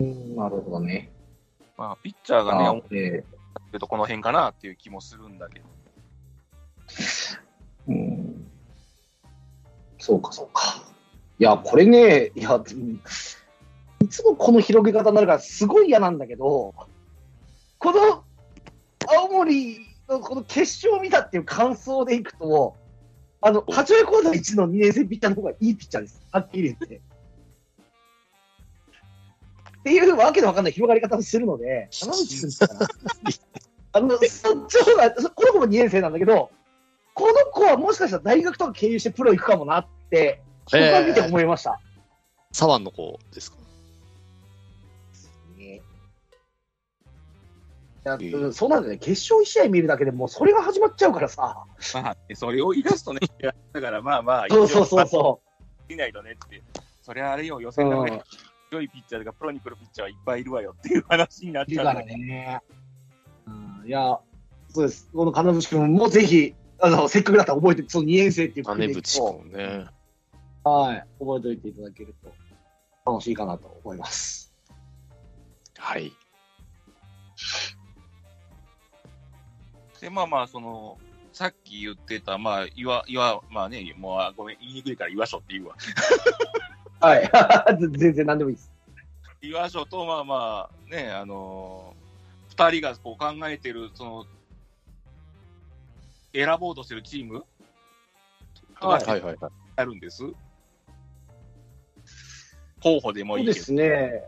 [0.00, 1.10] うん、なるほどね。
[1.76, 3.24] まあ、ピッチャーがね、あ思っえて
[3.72, 5.66] るとこの辺かなっていう気もするんだけど。
[6.88, 7.38] ー
[7.88, 8.46] うん。
[9.98, 10.82] そうか、そうか。
[11.38, 13.00] いや、これね、いや、うん
[14.00, 16.72] いつもこの広げ方になるから、すごい嫌なんだけど、
[17.78, 18.24] この
[19.06, 22.76] 青森のこの決勝を見たっていう感想でいくと、
[23.40, 26.22] あの、八戸高校1の2年生ピッチャーの方がいいピッチャーです。
[26.30, 27.00] はっきり言って。
[29.80, 32.88] っていうわけのわかんない広がり方をするので、山口君かな。
[33.92, 36.50] あの、そっちの方が、そこの子も2年生なんだけど、
[37.14, 41.80] この子はもしかしたら大学とか経由してプロ行くかもなって、僕は見て思いました。
[42.52, 43.58] 左腕の子ですか？
[48.52, 48.98] そうなんだよね。
[48.98, 51.64] 決勝1試合見るだけでもうそれが始まっちゃうからさ。
[51.94, 53.20] まあ、それを言い出すとね、
[53.72, 55.40] だからまあまあ、そうそうそうそ
[55.88, 56.62] 見ないとねって、
[57.02, 57.72] それはあれよ、予う。
[57.72, 58.20] 選の上うん。
[58.70, 62.16] 強いピッチャーがプロに来るピッチャーはいっぱいいるわよっていう話になっいるからちゃうね。
[62.26, 62.60] ね。
[63.46, 64.18] うん、いや、
[64.68, 65.08] そうです。
[65.12, 69.86] この金渕君もぜひ、あの、せっかくだったら覚えて、その2年生っていう金渕君ね。
[70.64, 72.32] はい、覚えておいていただけると
[73.10, 74.52] 楽しいかなと思います。
[75.78, 76.12] はい。
[80.00, 80.98] で、まあまあ、その、
[81.32, 85.76] さっき言ってた、まあ、岩、岩、まあね、もう、あごめん、言いにくいから岩所って言うわ。
[87.00, 87.30] はい。
[87.98, 88.72] 全然何でもいいです。
[89.40, 92.08] 岩所と、まあまあ、ね、あのー
[92.58, 94.26] 二人がこう考えてる、その、
[96.34, 97.44] 選ぼうとしてるチーム
[98.80, 99.52] はいがはいはいはい。
[99.76, 100.24] あるんです。
[102.82, 103.64] 候補でもそうでいいけど。
[103.64, 104.24] すね。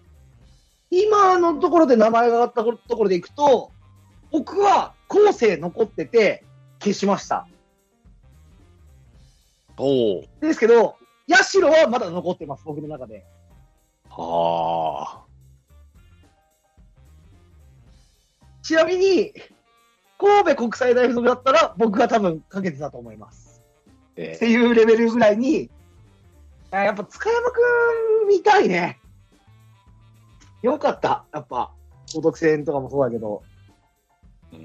[0.91, 3.73] 今のところで名前が上がったところでいくと、
[4.31, 6.45] 僕は後世残ってて
[6.79, 7.49] 消しました。
[9.77, 10.25] おお。
[10.41, 10.97] ですけど、
[11.37, 13.25] 社はまだ残ってます、僕の中で。
[14.11, 15.25] あ
[18.63, 19.33] ちなみに、
[20.19, 23.63] 神戸国際大付属だったら僕が多分かけてたと思います。
[23.87, 23.91] あ。
[24.17, 25.71] えっていうレベルぐらいに、
[26.71, 27.59] あやっぱ塚山く
[28.27, 28.99] ん見たいね。
[30.63, 31.25] よかった。
[31.33, 31.73] やっぱ、
[32.13, 33.43] 高得戦とかもそうだけど。
[34.53, 34.61] ーう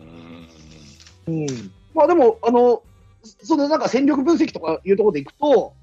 [1.28, 1.47] ーん。
[1.47, 1.72] うん。
[1.94, 2.84] まあでも、あの、
[3.23, 5.73] そのなんか戦力分析とかいうところでいくと、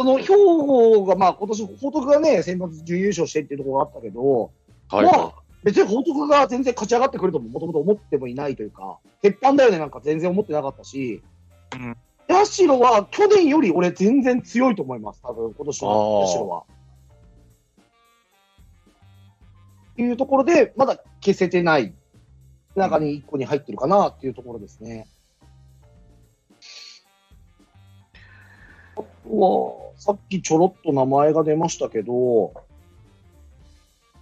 [0.00, 4.50] その兵庫がまあ今年報徳がね、選抜準優勝してっていうところがあったけど、
[4.88, 11.22] はいまあは別に報徳が全然勝ち上がってくるとももともと思ってもいないというか、鉄板だよねなんか全然思ってなかったし、
[11.74, 11.96] うん
[12.46, 16.64] 社は去年より俺全然強いと思います、多分今年の社は。
[19.92, 21.92] っていうところで、まだ消せてない
[22.74, 25.08] 中に1個に入ってるかなっていうところですね。
[28.96, 32.54] あとは、さっきちょろっと名前が出ましたけど、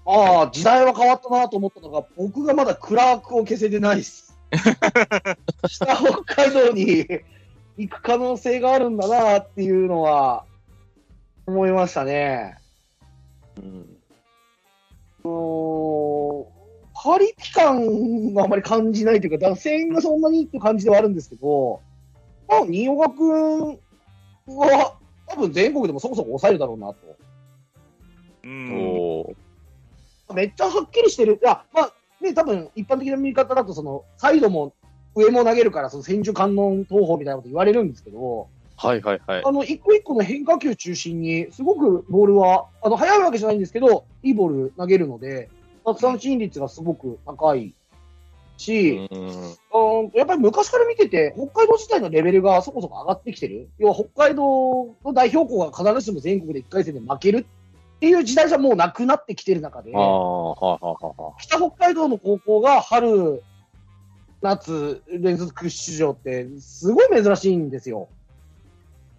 [0.04, 4.36] ああ、時代は変わったなと思ったのが、僕がまだクラークを消せてないです。
[5.70, 7.06] 北北海道に
[7.78, 10.46] 行く可能性があるんだなっていうのは
[11.46, 12.56] 思いましたね。
[13.56, 13.98] うん。
[15.22, 16.46] うーん
[16.92, 21.80] パリピ感があまり感じないというか、打線がそんなにって感じではあるんですけど、
[22.48, 23.78] まあ、新岡君
[24.48, 24.97] は
[25.28, 26.96] 多分全国でもそこそこ抑えるだろうなと。
[28.44, 30.36] うん。
[30.36, 31.40] めっちゃはっきりしてる。
[31.42, 34.74] いや、まあ、ね、多分一般的な見方だと、その、サイドも
[35.14, 39.42] 上も投げるから、その千手観音投法みたいなこと言われるんですけど、はいはいはい。
[39.44, 45.48] あの、一個一個の変化球中心に、すごくボールは、あの、速いわけじゃないんですけど、いいボール投げるので、
[45.84, 47.74] 奪三振率がすごく高い
[48.58, 49.20] し、うん。
[49.20, 53.68] うん、やっぱり昔から見てて、北海道自体のレベルがそこそこ上がってきてる。
[53.78, 57.46] 要は北海道の代表校が必ずしも全国で1回戦で負ける
[57.96, 61.34] っていう時代じゃもうなくなってきてる中であ、あ、はいは。
[61.38, 63.42] 北北海道の高校が春、
[64.40, 68.08] 夏連続出場ってすごい珍しいんですよ。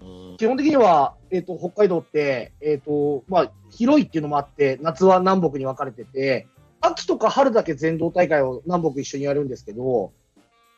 [0.02, 6.48] うん基本的には、えっ、と、北海道って、えっ、と、まあ、広いっていうのもあって、夏は南北に分かれてて、
[6.82, 10.12] 秋とか春だけ全道大会を南北一緒にやるんですけど、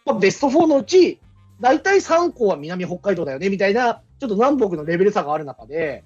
[0.05, 1.19] まあ、ベスト4のうち、
[1.59, 6.03] 大体3校は南北海道だよね、みたいな、ちょっと南北のレベル差がある中で、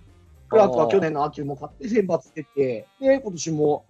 [0.49, 3.85] クラークは去年の秋も勝って選抜出て、で、今年も、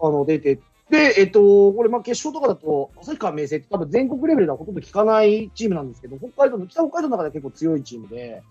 [0.00, 0.60] あの、出て、
[0.90, 8.42] で、えっ、と、これ、まあ、決勝とかだと、旭川明星って多分全国レベルではほとんど効かないチームなんですけど、北海道の、北北海道の中では結構強いチームで、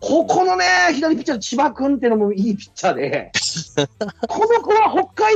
[0.00, 3.32] ここのね、左ピッチャーの千葉君っていうのもいいピッチャーで、
[4.28, 5.27] この子は北海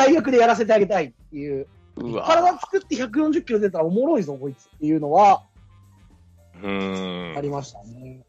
[0.00, 1.66] 大学でやらせてあげたいっていう、
[1.96, 2.26] うわ。
[2.26, 5.42] 体作って140キロ出たらおもろいぞ、こいつっていうのは
[6.54, 7.36] うーん。
[7.36, 8.24] ありましたね。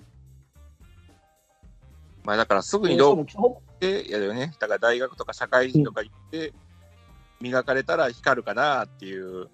[2.23, 4.53] まあだからすぐにどうも北北で、やだよね。
[4.59, 6.53] だから大学とか社会人とか行って、
[7.39, 9.47] 磨かれたら光るかなっていう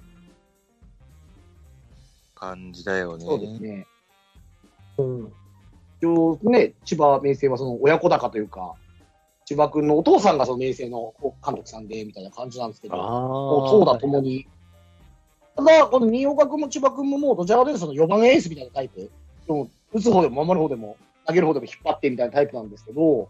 [2.35, 3.25] 感じだよね。
[3.25, 3.87] そうですね。
[4.97, 5.33] うん。
[5.99, 8.73] 一応ね、千葉明星はその親子鷹というか、
[9.47, 13.69] 千葉君のお父さんがその明星の監督さんで、みたいな感じなんですけど、あもうあ。
[13.69, 14.45] 投打ともに。
[15.55, 19.09] ただ、この新岡君も千葉君ももうどちらかというとその4番エースみたいなタイプ。
[19.47, 23.29] でも打つ方でも守る方でも、投げる方でも引っ張ってみたいなタイプなんですけど、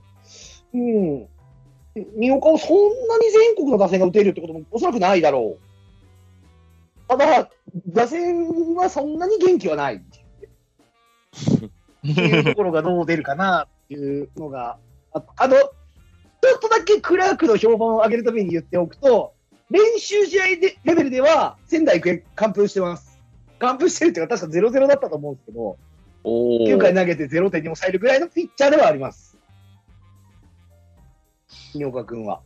[0.74, 1.28] うん。
[2.16, 2.78] 新岡をそん
[3.08, 7.08] なに全国の打線が打てるってこともおそらくないだろう。
[7.08, 7.52] ただ、
[7.90, 9.98] 打線はそんなに元気はない。
[10.02, 10.02] っ
[12.02, 14.80] ていうところがどう出るかなっていうのが、
[15.14, 15.56] ああの、
[16.56, 19.34] っとだけクラークの評判を上げるために言っておくと、
[19.70, 23.20] 練習試合でレベルでは仙台育英完封してます。
[23.60, 25.78] 完封してるっていうか、確か0-0だったと思うんですけど、
[26.24, 29.38] お9回ー投げて0点に抑えるぐらいのピッチャーではあります。
[31.48, 32.42] 新岡君は。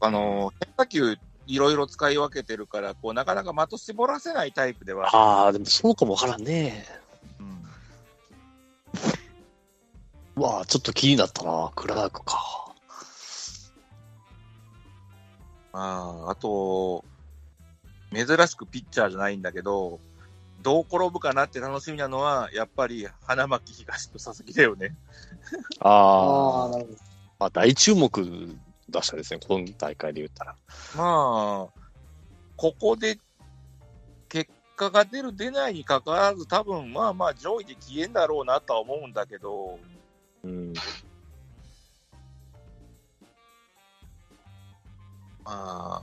[0.00, 5.14] あの、変化球いろいろ使い分けてるから、こう、なかなか的絞らせないタイプでは。
[5.14, 6.84] ああ、でもそうかもわからんね。
[7.40, 7.64] うん
[10.36, 11.70] うわあ、ちょっと気になったな。
[11.76, 12.63] クラークか。
[15.74, 17.04] あ、あと、
[18.12, 19.98] 珍しくピッチャーじゃないんだけど、
[20.62, 24.94] どう転ぶかなって楽しみなのは、やっぱり花巻東と佐々木だよね。
[25.80, 26.96] ああなるほど。
[27.46, 28.10] あ、大注目
[28.88, 29.40] 出したですね。
[29.46, 30.56] 今大会で言ったら。
[30.96, 31.80] まあ、
[32.56, 33.18] ここで
[34.28, 39.78] 結果が出る出ないにかかわらず、多分まあまあ上位で消えんだろうなとは思うんだけど、
[40.44, 40.72] うん。
[45.44, 46.02] あ、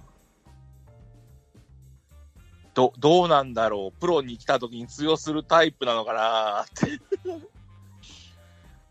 [2.73, 3.99] ど、どうなんだろう。
[3.99, 6.99] プロに来た時に通用するタイプなのかなって。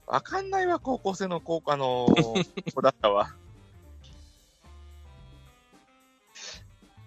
[0.06, 2.06] わかんないわ、高校生の高あの
[2.74, 3.28] 子だったわ。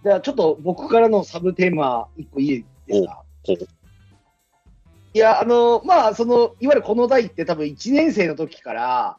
[0.03, 3.23] じゃあちょっと僕からのサブテーマ一個いいですか？
[5.15, 9.17] いや、あの、まあ、その、いわゆるこの代って多分1年生の時から、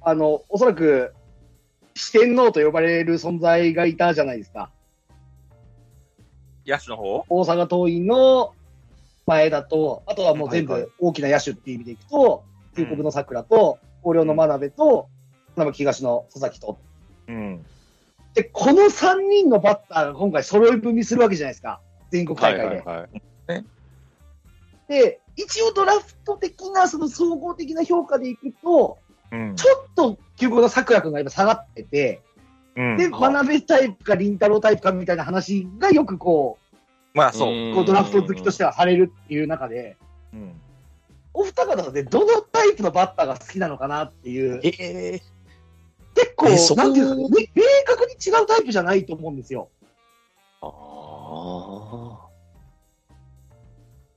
[0.00, 1.12] あの、おそらく
[2.00, 4.70] 四天王と呼ばれる存在がいたじゃないですか。
[6.66, 7.26] 野手の方？
[7.28, 8.54] 大阪桐蔭の
[9.26, 12.42] 前田と、あとはもう全はいは部大きな野手っていう意味でいくと、
[12.74, 15.08] 旧国の桜と、広陵の真鍋と、
[15.54, 16.78] 花巻東の佐々木と。
[17.28, 17.66] うん。
[18.34, 21.80] で、この3人のバッターが今回揃い踏みするわけじゃないですか。
[22.10, 22.80] 全国大会で。
[22.80, 23.64] はい。
[24.88, 28.98] で、一応ドラフト的な、その総合的な評価でいくと、
[29.32, 29.56] うん。
[29.56, 32.22] ちょっと旧国の桜君が今下がってて、
[32.76, 36.58] うんで、は学べタイプか凛太郎タイプかみたいな話がよくこ
[37.14, 37.70] まあそう。
[37.70, 39.96] う、こうドラフト好きとしてはされるっていう中で、
[40.32, 40.60] うん。
[41.32, 45.22] お二方でどのタイプのバッターが好きなのかなっていう、ええ
[46.14, 49.68] 結構、えそこなんていうんですかね、明確に違うタイプじゃないと思うんですよ。
[50.60, 52.30] ああ。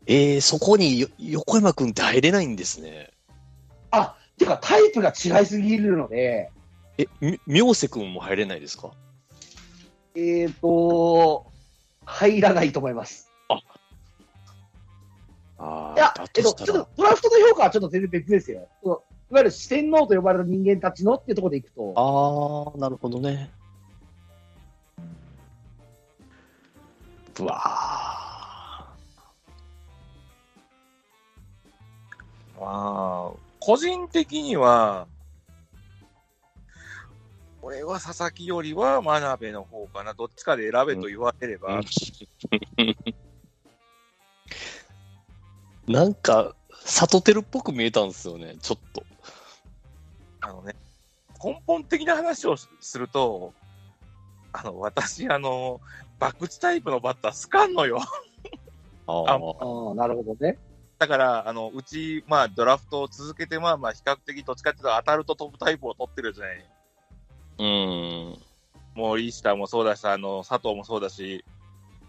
[0.06, 3.12] ええそこによ横山くんって入れないんですね。
[3.92, 6.52] あ、てかタイプが違いすぎるので、
[6.98, 8.92] え、み妙瀬くんも入れないですか？
[10.16, 11.46] えっ、ー、と、
[12.06, 13.32] 入らないと思います。
[15.58, 16.90] あいや、だえっと、ちょっと。
[16.98, 18.68] ドラフトの評価はちょっと全然別ですよ。
[18.84, 23.50] そのいわゆる四天王と呼ばれる人間たちのっていうところでいくと、ああ、なるほどね。
[27.40, 28.94] うわあ。
[32.60, 33.32] まあ、
[33.66, 35.08] 個人的には、
[37.62, 40.14] 俺は佐々木よりは真鍋の方かな。
[40.14, 41.80] どっちかで選べと言われれば。
[45.88, 49.06] なんか、サトテルっぽく見えたんですよね、ちょっと。
[50.42, 50.76] あのね、
[51.42, 53.54] 根本的な話をすると、
[54.52, 55.80] あの、私、あの、
[56.20, 58.02] 博打タイプのバッター好かんのよ。
[59.08, 59.36] あああ。
[59.36, 59.38] あ
[59.92, 60.60] あ、なるほどね。
[61.04, 66.66] だから、あの、うち、まあ、ドラフトを続けて、まあまあ、比較的どっちかっていうと当たると飛ぶタイプを取ってるじゃない。
[67.60, 68.38] うん。
[68.96, 71.44] 森下もそうだし、あの、佐藤もそうだし、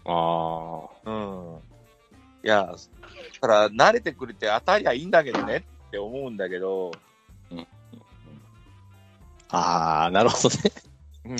[0.05, 1.11] ああ。
[1.11, 1.57] うん。
[1.57, 6.91] いや、だから、慣れてくれて当たりゃいいんだけどねって思うんだけど、
[9.49, 10.71] ああ、なるほどね。
[11.25, 11.35] うん、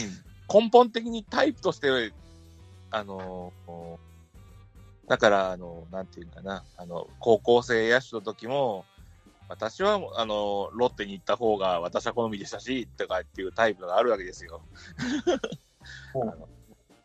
[0.63, 2.11] 根本的にタイプとして、
[2.91, 3.53] あの、
[5.07, 8.85] だから、あの、なんていうかな、あの、高校生野手の時も、
[9.47, 14.61] 私は、あの、ロッテに行った方が私は好みでしたし、とかっていうタイプがあるわけですよ。
[16.15, 16.49] あうんの、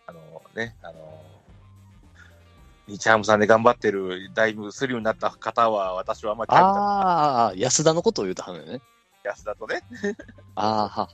[0.07, 1.23] あのね、あの、
[2.87, 8.81] 日ハムさんで頑張ってる、だいぶスリムになった方は、私はあんまりああ、安田のことを言うたはんね。
[9.23, 9.83] 安田とね。
[10.55, 11.09] ああ、はは。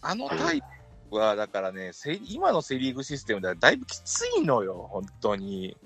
[0.00, 0.66] あのタイプ
[1.10, 5.76] は、だからね、セ今のセリーグシステムではだいぶきついのよ、本当に。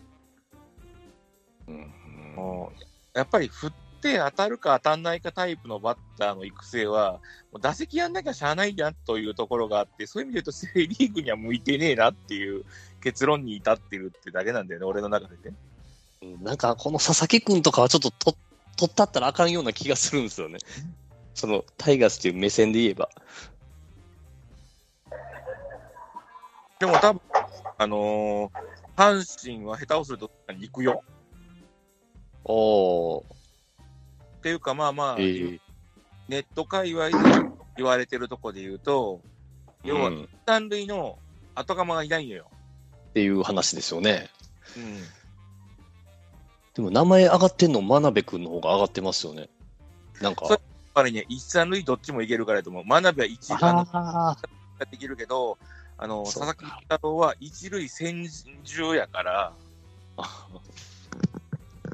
[1.68, 1.92] うん
[2.36, 2.80] もう
[3.18, 7.20] やっぱり振って当たるか当たんないかタイプのバッターの育成は、
[7.52, 12.64] もう打席やんなきゃしゃあないなというところがあって、そういう意味で言うと、セ・リーグには向いてねえなっていう
[13.02, 15.56] 結論に至ってるってだけなんだよね、俺の中でね。
[16.22, 18.36] うんなんか、この佐々木くんとかはちょっとと
[18.76, 20.58] 取ったったらあかんような気がするんですよね。
[21.34, 23.10] その、タイガースっていう目線で言えば。
[26.80, 27.20] でも多分、
[27.78, 31.02] あのー阪神は下手をするとに行くよ。
[32.44, 33.26] おー、っ
[34.42, 35.60] ていうか、まあまあ、えー、
[36.28, 37.14] ネット界隈で
[37.78, 39.22] 言われてるとこで言うと、
[39.84, 41.18] 要はうんっ三塁の
[41.54, 42.50] 後釜がいないのよ。
[43.14, 44.28] ていう話ですよね。
[44.76, 44.98] うん。
[46.74, 49.48] でも名前上がってんの真鍋くんの方が上がってますよね。
[50.20, 52.84] なんかそ、やっぱりね、一三塁どっちもいけるからやと思う。
[52.84, 54.36] 真鍋は一、あの、あ
[54.90, 55.56] できるけど、
[56.02, 58.26] あの、佐々木太郎は一塁先
[58.64, 59.52] 住やから、
[60.16, 60.48] あ、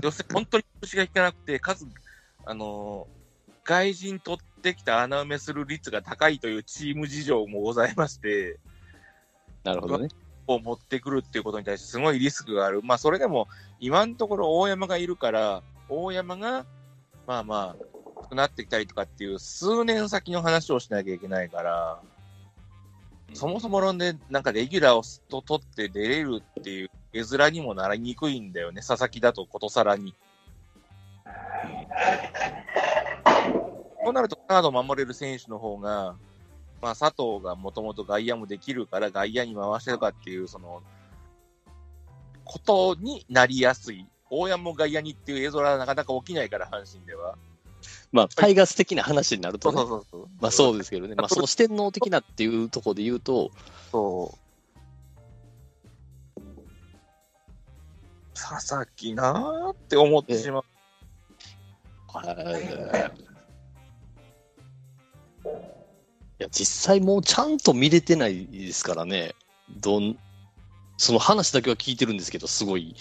[0.00, 1.84] 要するに本当に腰が引かなくて、かつ、
[2.44, 3.16] あのー
[3.66, 8.60] 外人取ってきた穴埋めする率が高いというチーム事情もございまして、
[9.64, 10.08] なるほどね。
[10.46, 12.80] を持ってくるっていうことに対してすごいリスクがある。
[12.84, 13.48] まあ、それでも、
[13.80, 16.64] 今のところ大山がいるから、大山が、
[17.26, 17.76] まあま
[18.30, 22.00] あ、なってきたりとかっていう数年先の話をしなきゃいけないから、
[23.36, 30.14] そもそも論で、なんかレギュラーをすっと取って出れるっていう絵面にもなりにくいんだよね、佐々木だとことさらに。
[34.06, 36.16] となると、カードを守れる選手の方が、
[36.80, 40.82] まあ、佐藤がもともと外野もできるから、外野に回してるかっていう、その、
[42.44, 44.06] ことになりやすい。
[44.30, 47.36] 大山も外野にっていう絵面はなかなか起きないから、阪神では。
[48.16, 49.76] まあ、タイガース的な話になるとね。
[49.76, 50.28] そうそうそうそう。
[50.40, 51.14] まあそうですけどね。
[51.14, 53.50] まあその四天王的なっていうところで言うと、
[53.92, 54.38] そう。
[58.34, 60.64] 佐々木なーって思ってしまう。
[66.38, 69.34] いや、実際もうちゃんと見れてないですからね。
[69.68, 70.18] どん、
[70.96, 72.96] その話だけは聞いてるんですけど、すごい。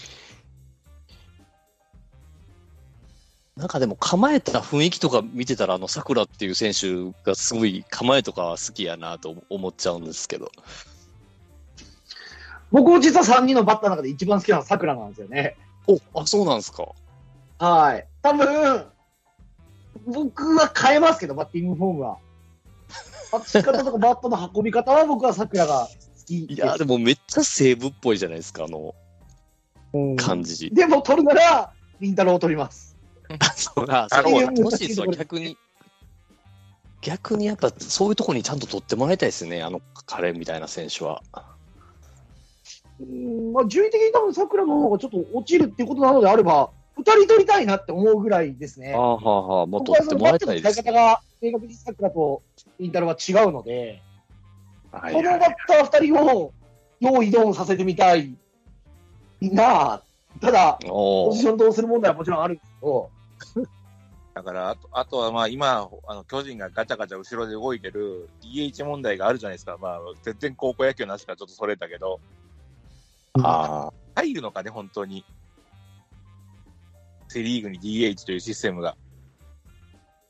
[3.56, 10.50] なんかでも構えた雰囲気とか見てたら、あの、桜っていう選手がすごい構えとかは好きやなと思っちゃうんですけど。
[12.70, 15.56] 僕も実は3人のバッターの中で一番好きなのは桜なんですよね。
[15.86, 16.86] お、あ、そうなんですか。
[17.58, 18.06] はい。
[18.20, 18.86] 多分、
[20.06, 22.18] 僕は変えますけど、バッティングフォームは。
[23.38, 26.44] 立ち方とかバットの運び方は僕は桜が好き。
[26.44, 28.94] いや、でもめっちゃ西武っぽいじゃないですか、あの
[29.94, 30.68] うん感じ。
[30.70, 32.85] でも取るなら、凛太郎を取ります。
[33.54, 35.56] そうだ、あそれ欲しいですわ、逆に。
[37.02, 41.22] 逆にやっぱそういうところにちゃんと取ってもらいたいですね、あの彼みたいな選手は。
[43.00, 48.94] うんまあ、順位的に多分桜の方がちょっと落ちるっていうことなのであれば、二人取りたいなって思うぐらいですね。
[48.94, 50.82] ああ、はあ、はあ、もう取ってもらいットの使いたいです。
[50.82, 52.42] 方が、正確に桜と
[52.80, 54.02] 凛太郎は違うので、
[54.92, 56.52] はいこのバッター二人を
[57.00, 58.34] 用意ドンさせてみたい
[59.42, 60.02] なあ。
[60.40, 63.10] ただ、ポジションどうする問題はもちろんあるんですけど、
[64.34, 69.78] だから、あとあとはまあ今、あの巨人がガチャガチャ後ろで動いてる DH 問題があるじゃないですか。
[69.80, 72.20] まあ、全然高校野球の話からちょっとそれたけど、
[73.42, 75.24] あ入るのかね、本当に。
[77.28, 78.96] セリーグに DH というシステムが。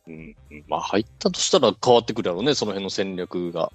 [0.09, 3.71] ーうん、まあ入ったとしたら変わってくるやろうね、その辺の戦略が。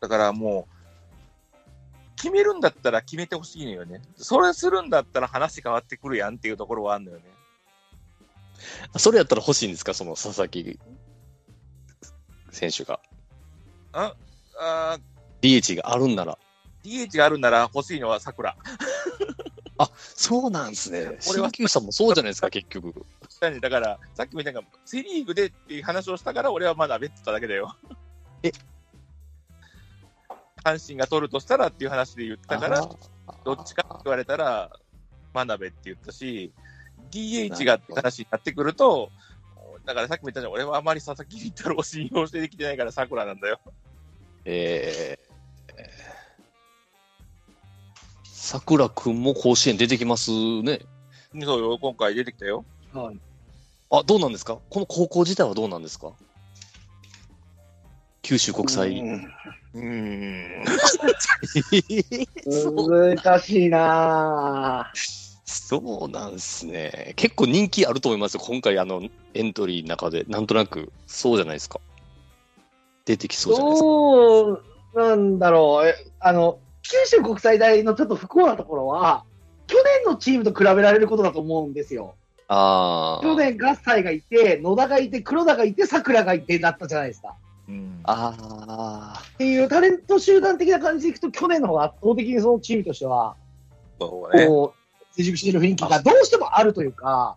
[0.00, 4.02] だからもう、決めるんだったら決めてほしいのよね。
[4.16, 7.24] それするんだったら話変わってくるやんっていうところはあるのよね。
[8.96, 10.78] それやったら欲しいんですか、その佐々木
[12.50, 13.00] 選手が。
[13.92, 14.14] あ
[14.58, 14.98] あ
[15.42, 16.38] DH があるんなら。
[16.84, 18.56] ー DH があるなら欲しいのは桜。
[20.14, 21.18] そうなんですね。
[21.28, 23.04] 俺は新球さんもそうじゃないですか、結局。
[23.60, 27.76] だから、さっきも言ったが、セリーグでっていう話をしたから、俺はまだ別ってただけだよ。
[28.42, 28.52] え？
[30.64, 32.88] 阪神が取るとしたらっていう話で言ったから、
[33.44, 34.70] どっちかって言われたら、
[35.34, 36.52] 真鍋って言ったし、
[37.10, 39.10] DH がって話になってくると、
[39.84, 43.60] だからさっきも言ったじゃん、俺はあまり佐々木麟太郎を信用してできてないから桜なんだよ。
[44.44, 45.24] えー
[48.24, 50.30] さくらくんも甲子園出てきます
[50.62, 50.80] ね。
[51.42, 52.64] そうよ、今回出てきたよ。
[52.92, 53.18] はい、
[53.90, 54.58] あ、どうなんですか？
[54.68, 56.12] この高校自体はどうなんですか？
[58.20, 59.00] 九州国際。
[59.00, 59.32] うん
[59.74, 59.82] うー
[60.60, 60.64] ん。
[63.16, 64.92] 難しいな
[65.54, 67.12] そうなんですね。
[67.16, 68.40] 結構人気あると思いますよ。
[68.40, 69.02] 今回、あの、
[69.34, 71.80] エントリーの中で、なんとなく、そうじゃないですか。
[73.04, 73.84] 出てきそうじゃないですか。
[73.84, 74.64] そう
[74.96, 75.86] なんだろう。
[75.86, 79.24] えあの、九州国際大のちょっと不幸なところは、
[79.66, 82.16] 去年のチームと比べられることだと思うんですよ。
[82.48, 87.34] あ去年、合西がいて、野田がいて、黒田がいて、桜がいてだったじゃないですか。
[87.68, 88.34] うんあ。
[89.16, 93.36] あっていうタレント集団的な感じでいくと、去年の方が圧倒的にそのチームとしては、
[93.98, 94.46] そうね。
[94.46, 94.83] こう、
[95.16, 97.36] 成熟している雰囲気がどうしてもあるというか、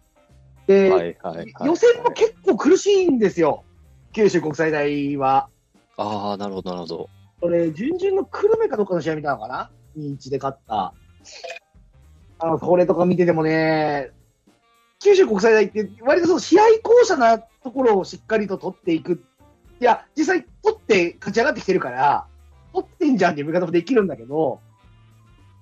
[0.65, 0.95] で、あ。
[0.95, 1.53] はいはいはい。
[1.65, 3.63] 予選も結構苦しいんですよ、
[4.13, 5.49] 九州国際大は。
[5.97, 7.09] ああ、なるほど、なるほど。
[7.39, 10.93] これ、準々の久留米かどっかの試合見たのかな ?2-1 で勝った。
[12.39, 14.11] あの、これとか見ててもね、
[14.99, 19.23] 九州国際大って、割とその試合巧者なところをしっかりと取っていく。
[19.79, 22.25] いや、実際取って勝ち上がってきてるから、
[22.73, 24.59] 取ってんじゃんっていう見方もできるんだけど、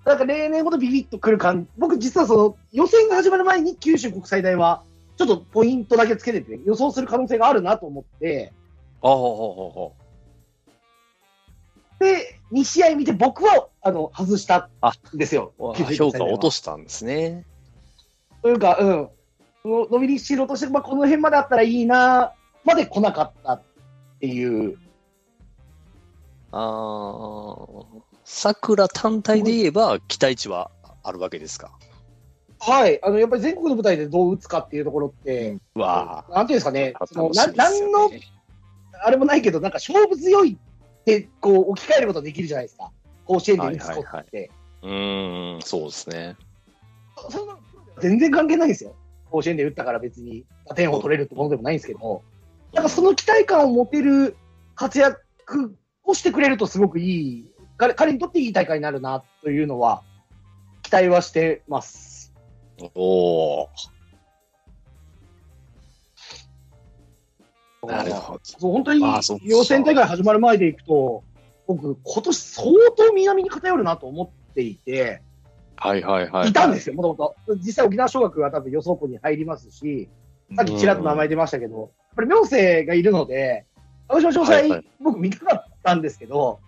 [0.06, 4.84] なんか例年ほどビビッとくる感僕実はその予選が始まる前に九州国際大は、
[5.18, 8.54] ちょっとポイントだけつけてて、予想する可能性があるなと思って、
[9.02, 9.96] ああ、ほうほうほ
[12.00, 14.70] で、2試合見て僕は、あの、外した
[15.14, 15.54] んですよ。
[15.58, 17.46] 評価落としたんですね。
[18.44, 19.10] というか、うん。
[19.66, 22.34] の伸びりしろとして、まあ、この辺まであったらいいな、
[22.64, 23.62] まで来なかったっ
[24.20, 24.78] ていう。
[26.52, 28.15] ああ。
[28.26, 30.72] 桜単体で言えば、期待値は
[31.04, 31.72] あるわけですか？
[32.60, 33.00] はい。
[33.04, 37.06] あの、やっぱり全国の舞台でどう打つかっていうところって、うわなんていうんですかね、あ。
[37.06, 38.12] そのな楽しみですなんの。
[39.04, 42.92] あれもないけど、なんか勝負強いって、こう、置き換えることができるじゃないですか。
[43.26, 44.52] 甲子園で打つことって。
[44.82, 46.36] うーん、そうですね。
[47.30, 47.58] そんな
[48.00, 48.96] 全然関係ないんですよ。
[49.30, 52.24] 甲子園で打ったから別に打点を取れるってものでもないんですけど、
[52.74, 54.36] なんかその期待感を持てる
[54.76, 57.46] 活躍をしてくれるとすごくいい、
[57.78, 60.02] 彼彼にとっていい大会になるなというのは、
[60.82, 62.34] 期待はしてます。
[62.94, 63.70] おお。
[67.88, 68.72] なるほど。
[68.72, 69.04] 本当に
[69.44, 71.24] 予選大会始まる前でいくと、
[71.68, 75.22] 僕、今年相当南に偏るなと思っていて、
[75.78, 76.50] はいはいはい。
[76.50, 77.56] いたんですよ、もともと。
[77.58, 80.10] 実際沖縄尚学は多分予想校に入りますし、
[80.56, 83.66] さっきちらっと名前出ましたけど、やっぱり明星がいるので、
[84.08, 86.60] 鹿児島詳細、僕見たかったんですけど、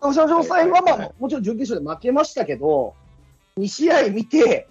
[0.00, 2.94] 鹿児島詳細はまあ、もちろん準決勝で負けましたけど、
[3.58, 4.68] 2試合見て、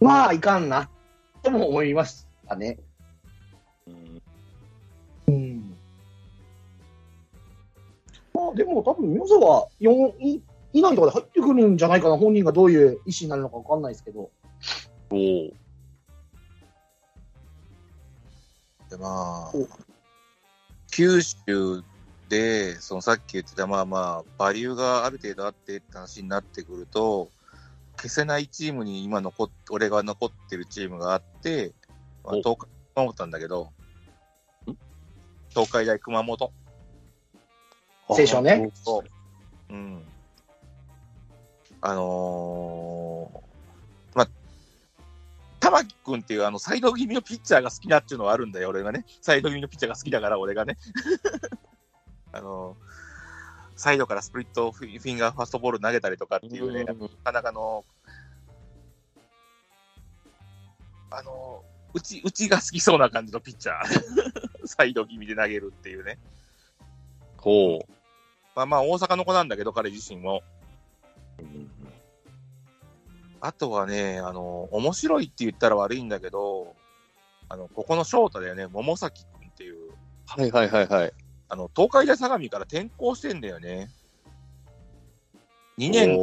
[0.00, 0.90] まあ、いかんな、
[1.42, 2.78] とも思いましたね。
[5.26, 5.74] うん。
[8.34, 14.30] まあ、でも多分、明星は4位以内とかで入ってくるんじゃないかな、本人がどういう意思になるのか分かんないですけど。
[15.10, 15.18] おお。
[18.90, 19.52] でまあ、
[20.90, 21.82] 九州
[22.34, 27.30] で、そのさっき言ってた、まあまあ、バリューがある程度あってって話になってくると、
[27.96, 31.70] 消せないチームに今残っ、俺が残ってるチームがあって、
[32.24, 33.70] まあ、お東海熊本なんだけど、
[35.50, 36.52] 東海大熊本。
[38.08, 38.68] 青少ね。
[38.82, 39.04] そ
[39.70, 39.72] う。
[39.72, 40.02] うん。
[41.82, 44.28] あのー、まあ、
[45.60, 49.04] 玉木君っていうあのサイド気味のピッチャーが好きだっていうのはあるんだよ、俺がね。
[49.22, 50.76] サイド気味のピッチャーが好きだから、俺がね。
[52.34, 52.94] あのー
[53.76, 57.84] サイドからスプリットフィンガーファストボール投げたりとかっていうね、なかなかの、
[61.10, 64.66] あのー、うち、うちが好きそうな感じのピッチャー。
[64.66, 66.18] サイド気味で投げるっていうね。
[67.36, 67.92] ほう。
[68.54, 70.42] まあまあ、大阪の子なんだけど、彼自身も。
[73.40, 76.74] あとはね、あの、面白いって言ったら悪いんだけど、
[77.48, 79.90] あの、ここの翔太だよね、桃崎くんっていう、
[80.26, 81.12] はいはいはいはい。
[81.54, 83.88] あの、東海大相模から転校してんだよね。
[85.78, 86.18] 2年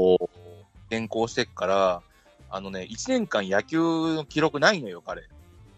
[0.90, 2.02] 転校してっから、
[2.50, 3.80] あのね、1年間野球
[4.14, 5.24] の記録ないのよ、彼。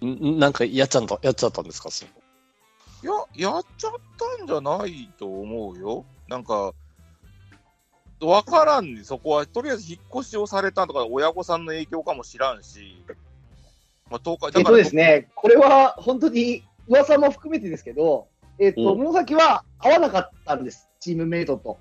[0.02, 1.92] いんなんかやっちゃった、やっちゃったんですか？
[1.92, 2.10] それ
[3.04, 6.04] や、やっちゃったんじゃないと思うよ。
[6.28, 6.74] なんか、
[8.22, 9.46] わからんね、そこは。
[9.46, 13.04] とりあえず引っ越しをされたとか、親御さんの影響かもしらんし、
[14.10, 21.78] まあ、東海、えっとですね、これは本当に噂も含めてですけど、えっと、お桃崎は合わなかったんです、チームメイトと。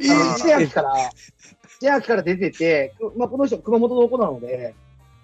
[0.00, 4.74] あのー一年秋から、一年秋から出てて、くまあ、この人、熊本の子なので、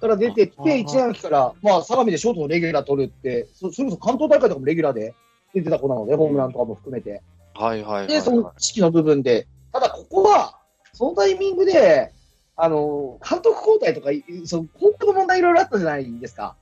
[0.01, 5.15] から出てて、一年秋から、まあ、相模でショートのレギュラー取るって、そそれこそ関東大会とかもレギュラーで
[5.55, 7.23] 出てた子なので、ホームランとかも含めて。
[7.55, 8.09] はいはいはい、はい。
[8.09, 10.59] で、その式の部分で、ただここは、
[10.93, 12.13] そのタイミングで、
[12.57, 16.57] あの、監督交代とか、いその、本当の問題いろいろあったじゃないですか。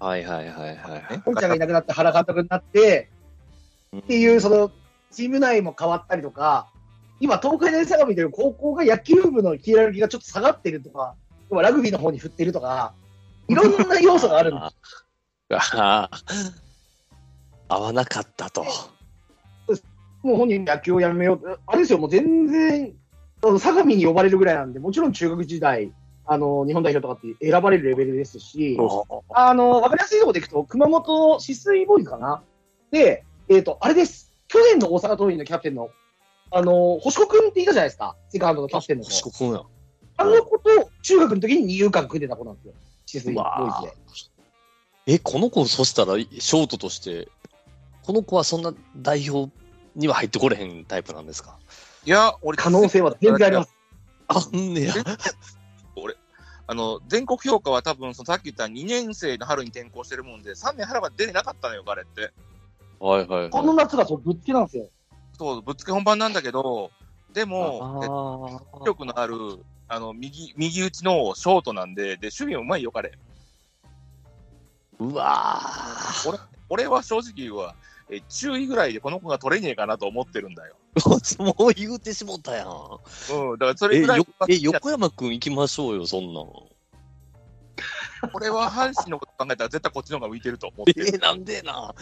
[0.00, 1.22] はいはいはいはい。
[1.24, 3.10] 本ちゃんがいなくなって原監督になって、
[3.96, 4.70] っていう、その、
[5.10, 6.68] チーム内も変わったりとか、
[7.20, 11.14] 今、東海大相模という高校が野球部のヒエラルキーがちょっと下がってるとか、
[11.50, 12.92] 要はラグビーの方に振ってるとか、
[13.48, 14.60] いろんな要素があるんで
[15.60, 15.76] す。
[15.76, 16.10] ああ。
[17.68, 18.64] 合わなかったと。
[20.22, 21.60] もう本人野球をやめよう。
[21.66, 22.94] あれですよ、もう全然、
[23.40, 25.92] 相模に呼ばれるぐらいなんで、もちろん中学時代、
[26.26, 28.76] あの、日本代表とかって選ばれるレベルですし、
[29.30, 32.42] あの、わかりやすいところでいくと、熊本止水ボーイズかな？
[32.90, 34.32] で、えっ、と、あれです。
[34.48, 35.90] 去年の大阪桐蔭のキャプテンの、
[36.50, 38.16] あの、星子くんっていたじゃないですか。
[38.30, 39.10] セカンドのキャプテンの子。
[39.10, 39.62] 四国や。
[40.16, 42.72] あの子と中学の時に二遊間組んでた子なんですよ。
[43.06, 44.26] 止水ボうわーイズ
[45.06, 45.14] で。
[45.14, 47.28] え、この子、そしたら、ショートとして、
[48.02, 49.50] この子はそんな代表
[49.94, 51.56] には入ってこれへんタイプなんですか？
[52.04, 53.74] いや、俺、可能性は全然あります。
[54.28, 54.94] あんねや。
[56.70, 62.30] あの、全国評価は多分、そのさっき言った2年生の春に転校してるもんで、3年春は出てなかったのよ、彼って。
[63.00, 64.88] はいはいこの夏がそうぶっつけなんですよ。
[65.38, 66.90] そう、ぶっつけ本番なんだけど、
[67.32, 69.34] でも、あ力のある、
[69.86, 73.12] あの、右、右打ちのショートなんで、で、守備もうまいよ、彼。
[74.98, 77.76] うわー俺、俺は正直言うわ、
[78.10, 80.74] え、注意ぐらいでこの子が取れねえかなと思ってるんだよ。
[81.38, 82.68] もう言うてしもったやん。
[82.68, 86.46] うん、だからそれえ、ぐらいよ、え、横山くん行きましょうよ、そんなん。
[88.32, 91.18] 俺は阪神のこと考えたら絶対こっちの方が向いてると思って える。
[91.18, 91.94] なんでな。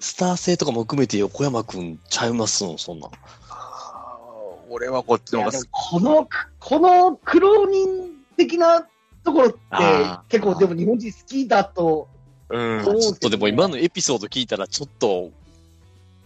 [0.00, 2.64] スター性とかも含めて横山くんちゃいます？
[2.64, 3.08] の、そんな
[4.70, 6.28] 俺はこっちの方がこの、
[6.60, 8.86] この苦労人的な
[9.24, 9.58] ところって
[10.28, 12.08] 結構でも日本人好きだと
[12.50, 12.54] き。
[12.54, 12.84] うん。
[13.00, 15.30] ちょっとでも今のエピソード聞いたら、ちょっと、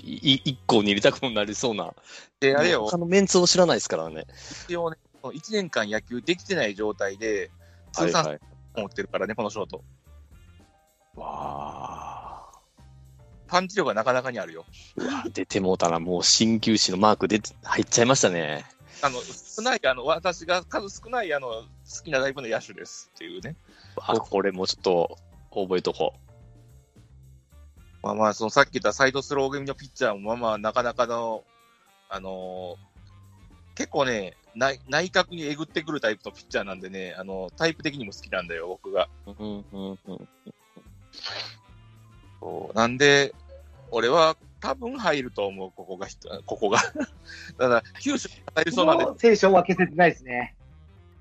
[0.01, 1.93] いい一個に入れたくなりそうな。
[2.41, 4.27] で、あれよ他、のメンツを知らないですからね。
[4.69, 7.51] 一応ね、1年間野球できてない状態で、
[7.93, 8.41] 通算はい。
[8.81, 9.85] 持ってるからね、このショート。
[11.17, 12.51] わ
[13.47, 14.65] パンチ力がなかなかにあるよ。
[14.97, 18.65] ー出てもうたな、もう鍼灸師のマーク出て、入っちゃいましたね。
[19.03, 21.65] あの、少ない、あの、私が数少ない、あの、好
[22.05, 23.57] きなタイプの野手ですっていうね。
[23.97, 25.19] あ、これもちょっと
[25.51, 26.15] 覚えとこ
[28.03, 31.45] まあまあ、そのさっき言ったサイドスロー組のピッチャーも、まあまあ、なかなかの、
[32.09, 32.92] あのー
[33.75, 39.09] 結構ね、内内角にえぐってくるタイプのピッチャーなんでね、あの、タイプ的にも好きなんだよ、僕が。
[42.41, 43.35] そうなんで、
[43.91, 46.07] 俺は多分入ると思う、ここが
[46.47, 46.79] ここが。
[47.59, 50.55] ただ、九州に入りそうなんで、聖書は消せてないですね。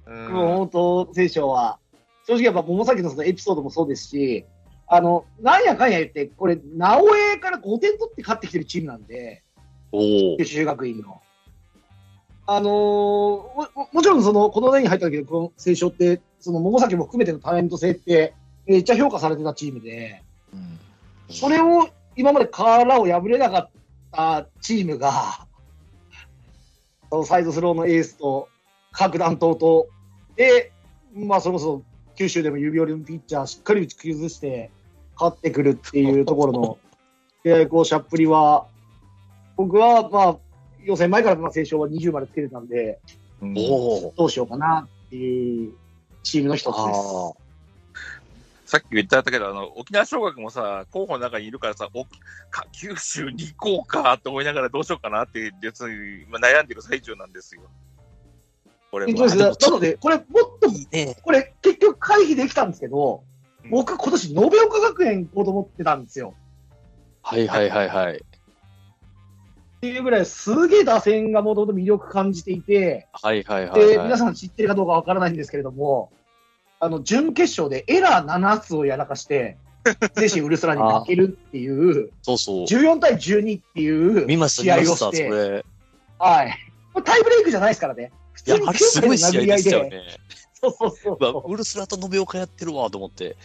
[0.05, 1.79] うんもう本当、聖書は。
[2.27, 4.45] 正直やっぱ桃崎のそのエピソードもそうですし、
[4.87, 9.43] あの、なんやかんや言って、これ、直江から5点取って勝ってきてるチームなんで、
[9.91, 10.45] おお九。
[10.45, 11.21] 州学院の。
[12.47, 18.33] あのーもももちろんその、この年に入った時のこの聖書って、その桃崎も含めてのタレント性って、
[18.65, 20.21] めっちゃ評価されてたチームで、
[20.53, 20.79] うん
[21.29, 23.69] それを今まで殻を破れなかっ
[24.11, 25.47] たチームが、
[27.25, 28.49] サイドスローのエースと、
[28.91, 29.87] 各弾頭と、
[30.35, 30.73] で、
[31.13, 31.83] まあそれこそ
[32.15, 34.71] 九州でも指折りのピッチャーしっかり打ち崩して
[35.15, 36.77] 勝ってくるっていうところの、
[37.43, 38.67] で、こう、シャップリは、
[39.55, 40.37] 僕はまあ
[40.83, 42.99] 予選前からまあ青勝は20までつけてたんで、
[43.41, 44.13] うんおお。
[44.17, 45.73] どうしようかなっていう
[46.23, 46.99] チームの一つです。
[46.99, 47.33] あ
[48.65, 52.05] さっき言ったけど、あの、沖縄尚学もさ、候補の中にいるからさ、お
[52.49, 57.63] か九州に行こうかと思いながらどうしようかなっていう、別に、まあ、悩んでる最中なんですよ。
[58.89, 59.11] これは。
[59.11, 60.25] えっとですねなので、これもっ
[60.61, 61.17] といいね。
[61.21, 63.31] これ結局回避できたんですけど、うん
[63.69, 66.33] 僕今年延岡学園行こうと思ってたんですよ。
[67.21, 68.23] はいはいはいはい。
[69.81, 74.05] っていうぐらいすげえ打線がもともと魅力感じていて、はいはいはい、で、はい。
[74.05, 76.11] 皆さん知ってるかどうかわからないんですけれども、
[76.79, 79.57] あの、準決勝でエラー7つをやらかして、
[80.15, 82.63] 精神ウルスラに負けるっていう、そうそう。
[82.65, 85.65] 14対12っていう試合見ました、そをして、れ。
[86.19, 86.55] はい。
[87.03, 88.11] タイブレイクじゃないですからね。
[88.33, 90.01] 普通に、すごい試合9回の殴り合いでしたよね。
[90.61, 91.51] そうそうそう。
[91.51, 93.35] ウルスラと延岡やってるわと思って、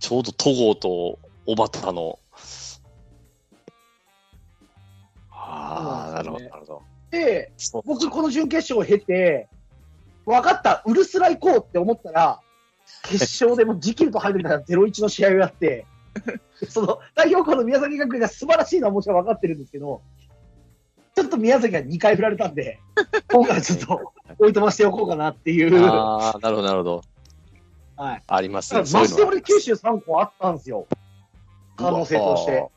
[0.00, 2.18] ちょうど戸郷と小畑の。
[5.70, 6.82] ああ、なるほど、なるほど。
[7.10, 7.52] で、
[7.84, 9.48] 僕この準決勝を経て、
[10.26, 12.40] 分かった、ウルスラ行こうって思ったら、
[13.04, 15.86] 決勝でもジキルと入るみたいな0-1の試合をやって、
[16.68, 20.02] その代表校の宮崎学園が素晴らしいのはもちろん分かってるんですけど、
[21.14, 22.80] ちょっと宮崎が2回振られたんで、
[23.30, 25.82] 今回はちょっと置いとましておこうかなっていう。
[25.82, 27.02] はああ、なるほど、なるほど。
[28.16, 28.22] い。
[28.26, 28.86] ありますだね。
[28.86, 30.86] からマジで俺は九州3個あったんですよ。
[31.76, 32.68] 可能性として。。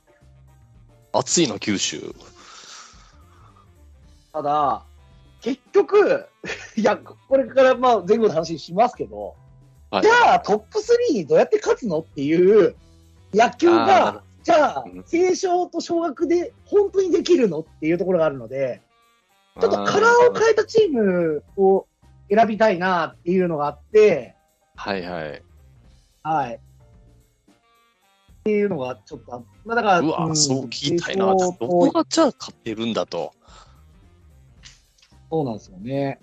[1.14, 2.14] 暑いの、九州。
[4.34, 4.84] ただ、
[5.42, 6.26] 結局、
[6.76, 9.36] いや、これからまあ前後の話しますけど、
[9.92, 12.76] はいじゃあトップ3にどうやって勝つのっていう
[13.32, 18.82] 野球が、じゃあうん、青少と小学で本当にできるのっていうところがあるので、
[19.62, 21.86] ちょっとカラーを変えたチームを
[22.28, 24.36] 選びたいなっていうのがあって、
[24.76, 25.44] はいはい。
[26.24, 26.56] はい。
[26.56, 26.60] っ
[28.46, 31.28] ていうのがちょっとあ、まあ、だから、うわ、んそう聞きたいな。
[31.28, 33.32] ベどスト4こがじゃあ勝ってるんだと。
[35.34, 36.20] そうなんですよね。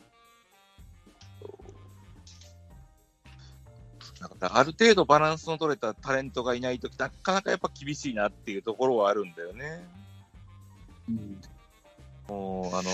[4.21, 9.85] なんかある程度バランスの取れたタレントがいないとき、なかなかやっぱ厳しいなっていうところはあるんだよね。
[11.09, 11.41] うん
[12.29, 12.91] もう、あの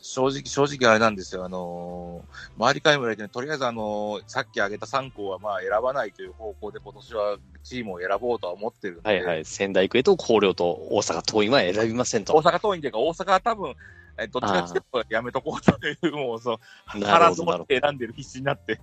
[0.00, 1.44] 正直、正直あれなんですよ。
[1.44, 2.24] あの
[2.56, 9.02] 周りからも言われてるとりあえずあのさっき挙げた3校はまあ選ばないという方向で今年はチームを選ぼうとは思ってる。
[9.04, 9.44] はいはい。
[9.44, 12.40] 仙台育英と広陵と大阪桐蔭は選びません大と。
[12.40, 13.74] 阪桐蔭というか、大阪は多分、
[14.16, 18.80] えどっちかっていうとやめとこうという、もうそう、腹積もって選んでる必死になって。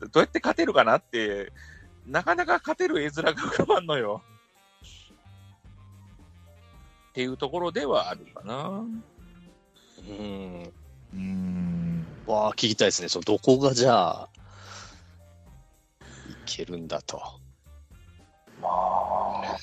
[0.00, 1.52] どうやって勝てるかなって、
[2.06, 4.22] なかなか勝てる絵面が浮かばんのよ。
[7.10, 8.54] っていうところではあるかな。
[8.64, 8.82] ど。
[10.02, 10.72] うん。
[11.14, 12.06] うーん。
[12.26, 13.08] わあ、聞きたいですね。
[13.08, 14.28] そのどこがじゃあ、
[16.28, 17.20] いけるんだと。
[18.60, 19.56] まあ。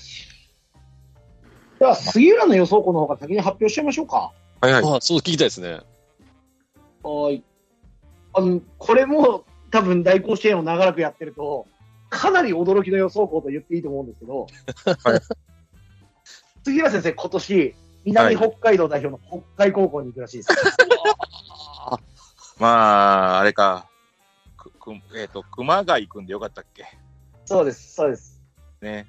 [1.84, 4.32] では、杉浦の予想校の方が先に発表しちゃいましょうか。
[4.62, 4.84] はいはい。
[4.86, 5.82] あそう聞きたいですね。
[7.04, 7.44] はい。
[8.34, 11.68] あの、これも多分大甲子園を長らくやってると、
[12.10, 14.48] かなり驚きの予想校と言っていいと思うんですけど、
[15.12, 15.22] はい
[16.64, 20.50] 杉浦先生、今年、南北海道代表の北海高校に行くらしいです。
[22.60, 23.90] まあ、あれか。
[24.56, 26.86] く、くえっ、と、熊谷くんでよかったっけ？
[27.44, 28.42] そうです、そうです。
[28.80, 29.06] ね。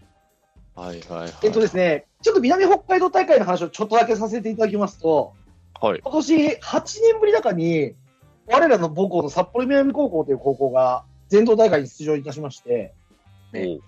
[0.77, 1.33] はいはいはい。
[1.43, 5.35] えっとですね、ちょっと南北海道大会の話をちょっとだけさせていただきますと、
[5.81, 6.01] はい。
[6.01, 7.95] 今年8年ぶり中に、
[8.47, 12.93] 我らの母校の札幌南高校という高校が全道大会に出場いたしまして、
[13.53, 13.79] ね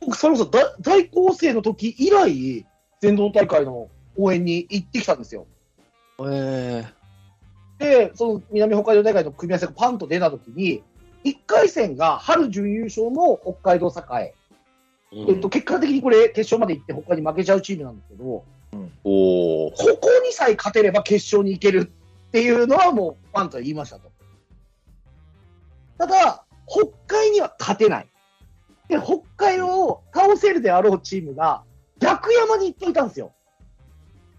[0.00, 2.66] 僕、それこそ大大高生の時以来、
[3.00, 5.46] 全道大会の応援に行ってきたんですよ。
[6.26, 6.84] え
[7.78, 10.82] で、その南北海道大会の組み合わせがパンと出た時に、
[11.24, 14.32] 1回戦が春準優勝の北海道栄、ー
[15.12, 18.44] えっと、結果的にこれ決勝まで行って北海に負けちゃうチームなんですけど、
[19.04, 21.90] おおここにさえ勝てれば決勝に行ける
[22.28, 24.10] っていうのはもうパンと言いましたと。
[25.96, 28.08] ただ、北海には勝てない。
[28.88, 31.62] で、北海を倒せるであろうチームが
[31.98, 33.32] 逆山に行っていたんですよ。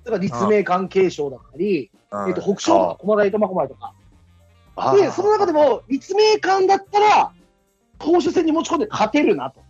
[0.03, 1.91] だから立命関係賞だったり、
[2.27, 3.93] えっと、北勝とか駒大苫小牧とか。
[4.75, 7.31] あで、その中でも立命館だったら、
[7.97, 9.68] 投手戦に持ち込んで勝てるなとうん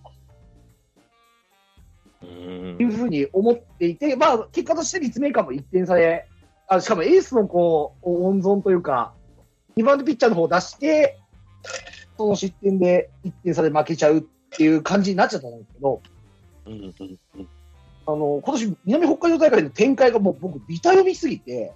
[2.50, 6.26] いうふうに思っていて、まあ、結果として立命館も1点差で、
[6.68, 9.14] あしかもエースのこう温存というか、
[9.78, 11.18] 2番手ピッチャーの方を出して、
[12.18, 16.02] その失点で1点差で負けちゃうっていう感じになっちゃったんですけど、
[16.66, 16.94] うんうん
[17.38, 17.48] うん。
[18.06, 21.74] あの今年南北海道大会の展開がもう僕、ビタ読みすぎて、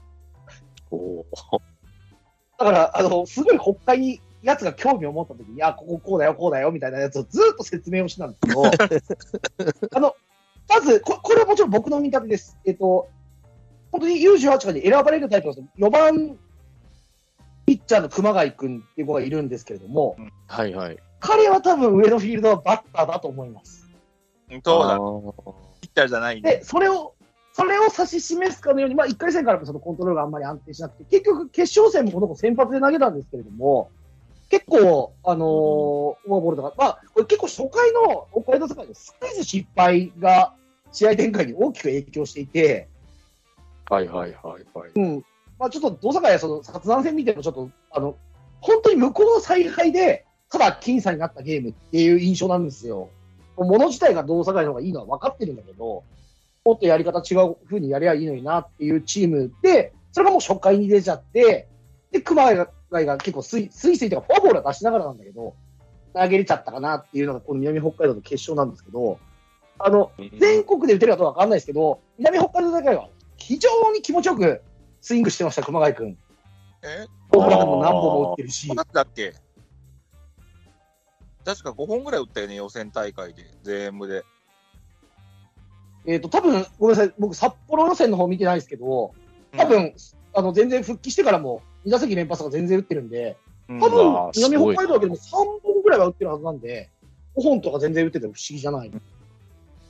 [2.57, 8.63] だから、あの、すごい北海にやつが興味を持った時に、いや、こここうだよ、こうだよ、みたいなやつをずっと説明をしてたんですけど、
[9.97, 10.15] あの、
[10.73, 12.57] まずこ、これはもちろん僕の見立てです。
[12.65, 13.07] えっと、
[13.91, 16.37] 本当に U18 かに選ばれるタイプの4番
[17.67, 20.15] ピッチャーの熊谷君っていう子がいるんですけれども、
[20.47, 20.97] はいはい。
[21.19, 23.87] 彼は多分上のフィールドはバッターだと思います。
[24.65, 24.97] そうだ、
[25.79, 27.13] ピッチャーじゃないんで、それを、
[27.53, 33.91] それを指し示すかのように、まあ、1回戦からもそのコントロールがあんまり安定しなくて、結局、決勝戦もこの子先発で投げたんですけれども、
[34.49, 40.53] 結構、あのーフォアボールとか、まあ、これ結構初回の北海道世界のスクイズ失敗が
[40.93, 42.87] 試合展開に大きく影響していて、
[43.89, 44.91] はいはいはいはい。
[44.95, 45.25] うん。
[45.59, 48.15] まあ、ちょっと、同坂やその、殺断戦見てもちょっと、あの、
[48.61, 53.09] 本当に向こうの采配で、ただ僅差になったゲームっていう印象なんですよ。
[53.57, 56.03] もの自体が同坂井の方がいいのは分かってるんだけど、
[56.65, 61.67] もっとやり方違う風にやりゃいいのになっていうチームで、それがもう初回に出ちゃって、
[62.11, 65.55] で、熊谷が結構スイスイスイとかフォアボールは出しながらなんだけど、
[66.13, 69.19] 投げれちゃったかなっていうのがこの南北海道の決勝なんですけど、
[69.85, 74.61] あの、全国で打てるかどうかわかんないですけど、南北海道大会は非常に気持ちよく
[75.01, 76.17] スイングしてました、熊谷君。
[76.83, 77.05] え？
[77.29, 78.73] ホームランも何本も打ってるし。
[78.73, 79.33] だったっけ？
[81.43, 84.23] 確か5本ぐらい打ったよね、予選大会で、全部で。
[86.05, 89.13] えっ、と、多分ごめんなさい、僕、札幌予選の方見てないですけど、
[89.57, 89.93] 多分、
[90.33, 93.35] あの、全然復帰してからも、2打席連発とか全然打ってるんで、
[93.67, 96.89] うん、多分、南北海道だけでも3本ぐらいは打ってるはずなんで、
[97.35, 98.91] 5本とか全然打ってても不思議じゃない。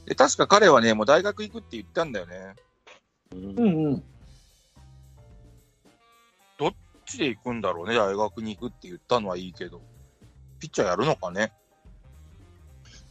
[0.05, 2.55] で確か彼はね、もう大学行くって言ったんだよね。
[3.33, 4.03] うんうんうん。
[6.57, 6.73] どっ
[7.05, 9.81] ちで行くんだろうね、大学に行くって言ったのはいいけど。
[10.59, 11.51] ピッチャーやるのかね。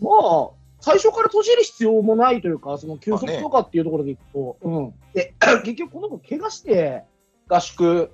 [0.00, 0.48] まあ、
[0.80, 4.94] 最初から閉じる必要もないというか、その休息とかっていうところでいくと、うん。
[5.12, 7.04] で、 結局この子怪我して
[7.48, 8.10] 合宿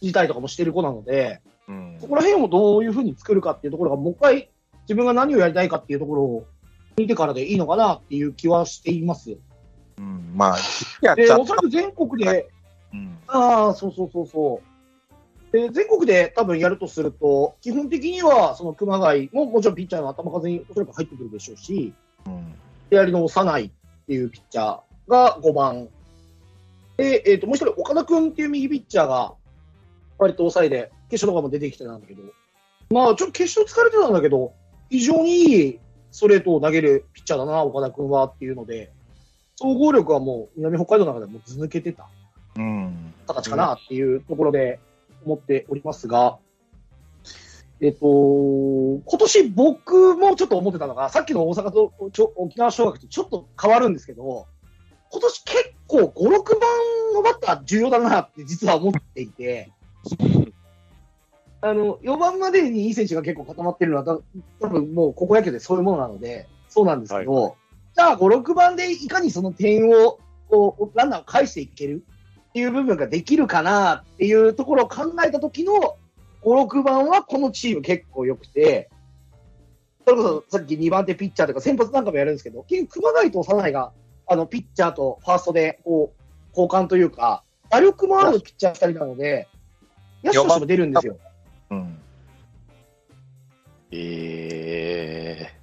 [0.00, 4.48] 自体とかもしてる子なので、うんそこら辺をどういうふうに作るかっていうところが、もう一回
[4.82, 6.46] 自分が何をやりたいかっていうところを
[6.98, 9.38] 見てからでいいのかなっていう気はしています。
[9.98, 12.48] うんまあ、で、おそらく全国で、
[12.92, 14.60] うんああ、そうそうそうそ
[15.52, 15.52] う。
[15.52, 21.92] で、全国で多分やるとすると、基本的には、その熊谷ももちろんピッチャーの頭数におそらく入ってくるでしょうし、
[22.26, 22.54] うん
[22.90, 23.70] 左の幼いっ
[24.06, 25.88] ていうピッチャーが5番。
[26.96, 29.34] で、えっ、と、もう一人、岡田君っていう右ピッチャーが、
[30.18, 32.22] 割と抑えで、決勝とかも出てきてたんだけど、
[32.90, 34.54] まあ、ちょっと決勝疲れてたんだけど、
[34.88, 38.92] 非常にいいストレートを投げるピッチャーだな、岡田君はっていうので、
[39.56, 42.08] 総合力はもう南北海道の中でもず抜けてた
[43.26, 44.80] 形かなっていうところで
[45.24, 46.38] 思っておりますが、
[47.80, 51.92] えっと、今年僕もちょっと思ってたのが、さっきの大阪と
[52.36, 54.46] 沖縄尚学とちょっと変わるんですけど、
[55.10, 56.38] 今年結構5、6番
[57.14, 59.70] のバッター重要だなって実は思っていて、
[61.60, 64.18] あの、4番までにいい選手が結構固まってるのは、た
[64.60, 67.56] 多分もう高校野球でそういうものなので、そうなんですけど、
[67.94, 70.18] じゃあ5、6番でいかにその点を、
[70.48, 72.04] こう、ランナーを返していける
[72.50, 75.96] っていう部分ができるかなっていうところを考えた時の
[76.42, 78.88] 5、6番はこのチーム結構良くて、
[80.04, 83.92] それこそさっき2番手ピッチャーとか先発なんかもやるんですけど、結局熊谷と幼いが、
[84.26, 89.48] あの、ピッチャーとファーストで、こう、交換というか、打力もあるピッチャー2人なので、
[90.22, 91.18] 野手としても出るんですよ。
[91.70, 91.98] うん
[93.90, 95.54] え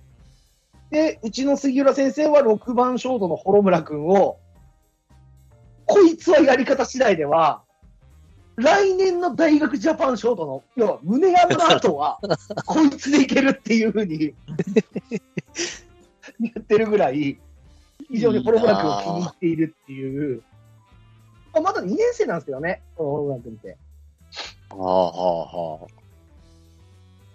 [0.90, 4.40] で、うちの杉浦先生は6番ショートの幌村君を、
[5.86, 7.64] こいつはやり方次第では、
[8.56, 12.20] 来年の大学ジャパンショートの、要は胸山の後は、
[12.66, 14.34] こいつでいけるっていうふうに
[16.40, 17.38] 言ってるぐらい、
[18.08, 20.42] 非常に幌村君を気に入っているっていう、
[21.54, 23.78] まあまだ2年生なんですけどね、この幌村君って。
[24.70, 25.95] ー、はあはあはあ。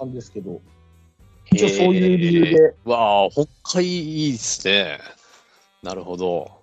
[0.01, 0.61] なんですけど、
[1.53, 2.55] 一応そういう理由。
[2.55, 3.47] で、わあ、北
[3.81, 4.99] 海いいですね。
[5.83, 6.61] なるほど。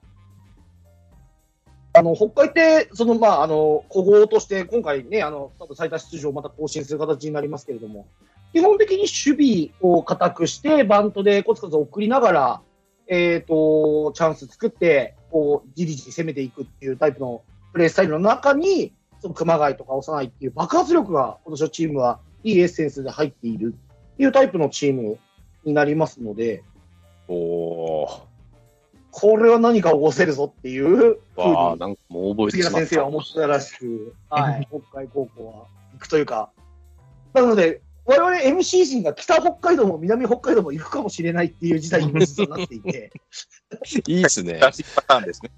[1.93, 8.07] あの、北海って、その、まあ、あの、古豪として、今回ね、あの、多分最多出場をまた更新する形になりますけれども、
[8.53, 12.61] 基本的に守備を固くして、バントでコツコツ送りながら、
[13.07, 17.41] えっ、と、チャンス作って、こう、じりじり攻めていくっていうタイプの
[17.73, 23.75] プレースタイルの中に、その熊谷とか幼いっていう爆発力が、今年のチームはいいエッセンスで入っている
[24.13, 25.19] っていうタイプのチーム
[25.65, 26.63] になりますので、
[27.27, 28.21] おー。
[29.11, 32.61] これは何か起こせるぞっていうふうにわあ、なんかもう覚え。
[32.61, 35.53] 先生は思ってたらしく、はい、北海高校は
[35.93, 36.51] 行くというか、
[37.33, 43.11] なので、我々 MC 陣が北北海道も南北海道も行くかもしれないっていう事態にも実はなっていて、
[44.07, 44.53] いいですね。
[44.53, 45.51] らしいパターンですね。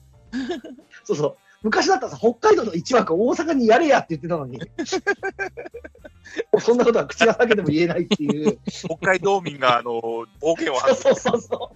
[1.03, 4.59] そうそう、昔だったらさ、北海道の1枠大阪にやれやって言ってたのに、
[6.59, 9.99] そんなことは口が裂けても言えないっていう、北海道民が、あの、
[10.39, 10.95] 暴言をそう。
[10.95, 11.71] そうそうそ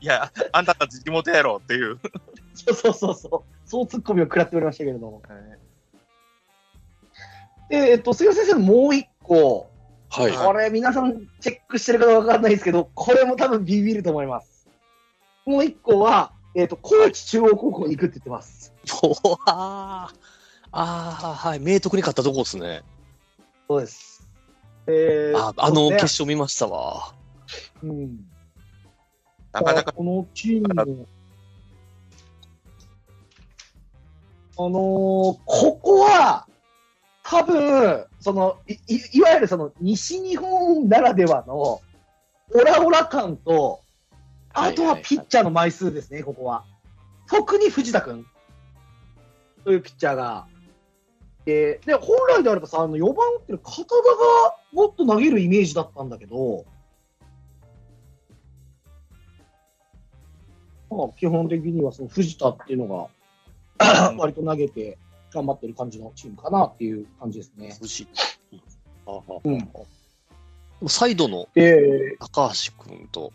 [0.00, 1.94] いや、あんたたち地元やろっていう。
[1.94, 2.00] う、
[2.54, 5.22] そうそうそうそう、そうツッコミを食らっておりましたけれども。
[7.68, 9.70] で、えっと、杉浦先生のもう一個、
[10.08, 10.32] はい。
[10.32, 14.68] これ皆さんチェックしてるかわかんないですけど、これも多分ビビると思います。
[15.44, 18.72] もう一個は、えっ、と、高知中央高校に行くって言ってます。
[19.02, 20.16] おーあー
[20.72, 21.60] あー、はい。
[21.60, 22.82] 明徳に勝ったとこですね。
[23.68, 24.26] そうです。
[24.86, 27.12] えーあ、あの、決勝見ましたわ。
[27.82, 28.24] うん。
[29.52, 31.06] なかなか、このチーム、
[34.58, 36.46] あのーここは、
[37.22, 41.82] 多分、その、い、いいわゆるその、西日本ならではの、オ
[42.64, 43.82] ラオラ感と、
[44.58, 46.64] あとはピッチャーの枚数ですね、ここは。
[47.28, 48.24] 特に藤田君。
[49.64, 50.46] というピッチャーが。
[51.44, 56.64] で、で、本来であればさ、あの、4番打ってる片田がもっと投げるイメージだったんだけど、
[60.90, 63.10] まあ、基本的にはその藤田っていうの
[63.78, 64.96] が、割と投げて
[65.32, 67.76] 頑張ってる感じのチームかなっていう感じですね。
[67.80, 68.08] 無事。
[69.06, 70.88] ああうん。
[70.88, 73.32] サイドので、高橋君と、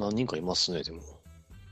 [0.00, 1.00] 何人かいますね、でも。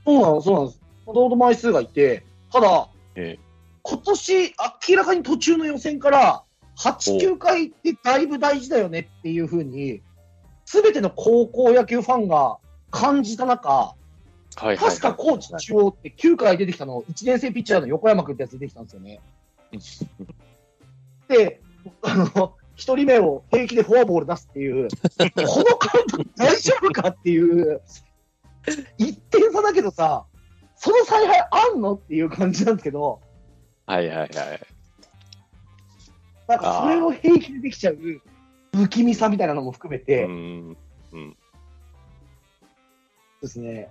[0.05, 0.81] そうなんです、そうなんです。
[1.05, 3.49] もともと枚数がいて、ただ、ええ
[3.81, 4.53] 今年
[4.89, 6.43] 明らかに途中の予選から、
[6.77, 10.01] 8、9回ってだいぶ大事だよねっていうふうに、
[10.65, 12.57] すべての高校野球ファンが
[12.91, 13.95] 感じた中、は
[14.63, 19.19] いはい、確か高知中央って9回出てきたの、1年生ピッチャーの横山君ってやつ出てきたんですよね。
[21.27, 21.61] で、
[22.03, 27.81] あの、一人目を平気でフォアボール出すっていう、この監督大丈夫かっていう、
[28.97, 30.25] 一点差だけどさ、
[30.75, 33.19] その采配あんのっていう感じなんですけど、
[33.85, 34.29] はいはいはい。
[36.47, 37.97] なんかそれを平気でできちゃう
[38.73, 40.77] 不気味さみたいなのも含めて、うん。
[43.41, 43.89] ですね、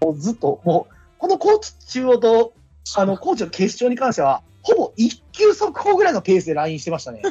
[0.00, 2.54] もうずっと、もう、この高知中央と、
[2.96, 7.22] あの、高知の決勝に関しては、ほぼ一球速報ぐらいのペースでラインしてましたね。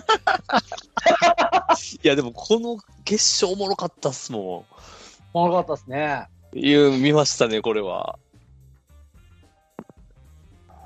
[2.03, 3.15] いや、でもこの決
[3.45, 4.65] 勝おもろかったっすも
[5.33, 6.27] 悪かったですね。
[6.55, 6.59] ん。
[6.59, 8.17] いう、見ましたね、これは。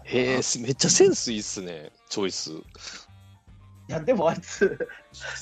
[0.04, 2.52] へえ、めっちゃセンスいいっすね、チョイス。
[2.52, 4.78] いや、でもあいつ、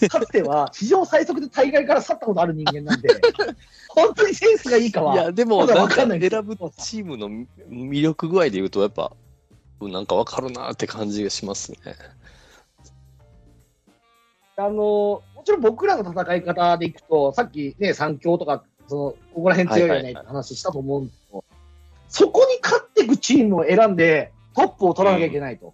[0.09, 3.09] かつては史上最速で大会から去ったことある人間なんで、
[3.89, 9.11] 本当にセンスがいいかは、いや、でも、なんか選ぶチームの魅力具合で言うと、やっぱ、
[9.81, 11.77] なんかわかるなって感じがしますね。
[14.57, 21.43] あの、もちろん僕らの戦い方でいくと、さっきね、三強とか、その、ここら辺強いよねって話したと思うんですけど、
[22.09, 25.73] そこに勝っていくチームを選んで、トップを取らなきゃいけないと。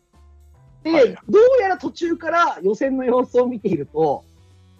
[0.83, 1.15] で、はい。
[1.29, 4.23] どうやら途中から予選の様子を見ていると、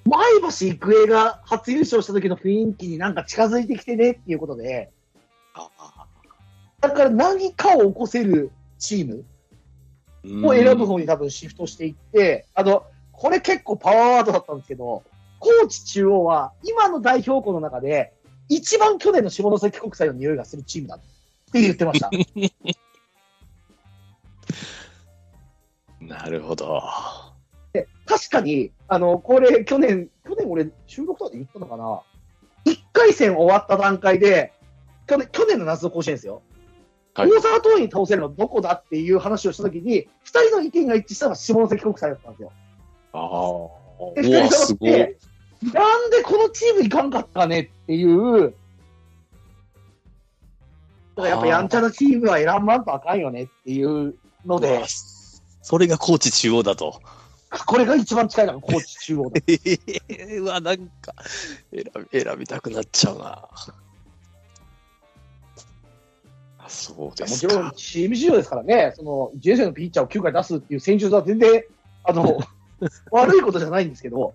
[0.06, 0.22] 前
[0.60, 4.92] 橋育英が初優勝した時の雰囲気になんか近づいてきてねっていうことで、
[6.82, 15.04] だから何かを起こせるチームを選ぶ方に多分シフトしていって、あの、これ結構パワーワードだったんですけど、
[15.40, 18.14] 高知中央は今の代表校の中で
[18.50, 21.00] 一番去年の下関国際の匂いがするチームだっ
[21.52, 22.10] て言ってました。
[26.02, 26.84] なるほど。
[27.72, 32.02] で確かに、あの、これ去年、去年俺収録とかで言ったのかな
[32.66, 34.54] 一回戦終わった段階で、
[35.08, 36.42] 去年、去年の夏の甲子園ですよ。
[37.16, 42.52] はい大阪桐蔭に倒せるのどこだっていう話をしたときに、二人の意見が一致したのが下関国際だったんですよ。
[43.14, 43.68] あ
[44.18, 44.22] あ。
[44.22, 44.50] で、人。
[44.50, 45.18] 揃って、
[45.72, 48.54] なんでこのチームいかんかったかねっていう、
[51.16, 54.84] だからやっぱやんちゃなチームは選ばんとあかんよねっていうので
[55.62, 57.02] それが高知中央だと。
[57.68, 59.40] これが一番近いのが高知中央だ。
[60.40, 61.14] うわ、なんか
[61.72, 63.48] 選び、選びたくなっちゃうな。
[66.58, 67.54] あそうですか。
[67.54, 71.64] もちろんチーム事情ですからね、その1年生のピッチャーを9回出すっていう戦術は全然、
[72.04, 72.40] あの、
[73.12, 74.34] 悪いことじゃないんですけど、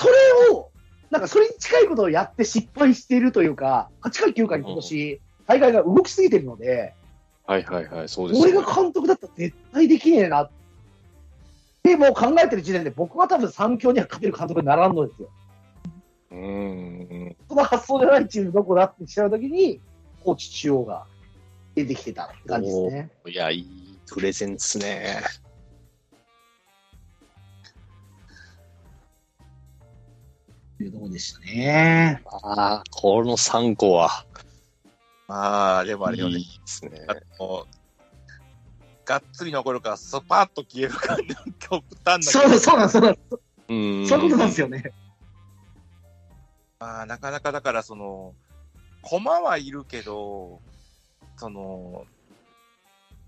[0.00, 0.14] それ
[0.54, 0.70] を、
[1.10, 6.94] なんかそれに近いことをやって失敗しているというか、8回、9回に今年、大会が動きすぎてるので、
[7.46, 10.50] はいはいはい、そうです俺よが監督だったら絶対できねえなっ
[11.82, 15.28] て、もう考えてる時点で僕は多分3強には勝てる監督にならんのですよ。
[16.30, 17.36] うんうん。
[17.46, 19.80] その発想でないチームどこだって調べたときに、
[20.24, 21.04] 高知中央が
[21.74, 23.10] 出てきてたって感じですね。
[23.26, 25.20] いや、いいプレゼンですね。
[30.80, 32.22] というところでしたね。
[32.24, 34.24] ああ、この3個は、
[35.28, 36.44] まあ、でもあれよねいい。
[36.44, 37.02] ですね。
[37.06, 37.66] あの、
[39.04, 42.32] がっつり残るから、スパッと消える感じの極端な。
[42.32, 43.14] そうそうなんそうなん。
[43.14, 43.26] そ
[43.68, 44.90] ういうことなんですよね。
[46.78, 48.34] まあ、なかなかだから、その、
[49.02, 50.62] 駒はいるけど、
[51.36, 52.06] その、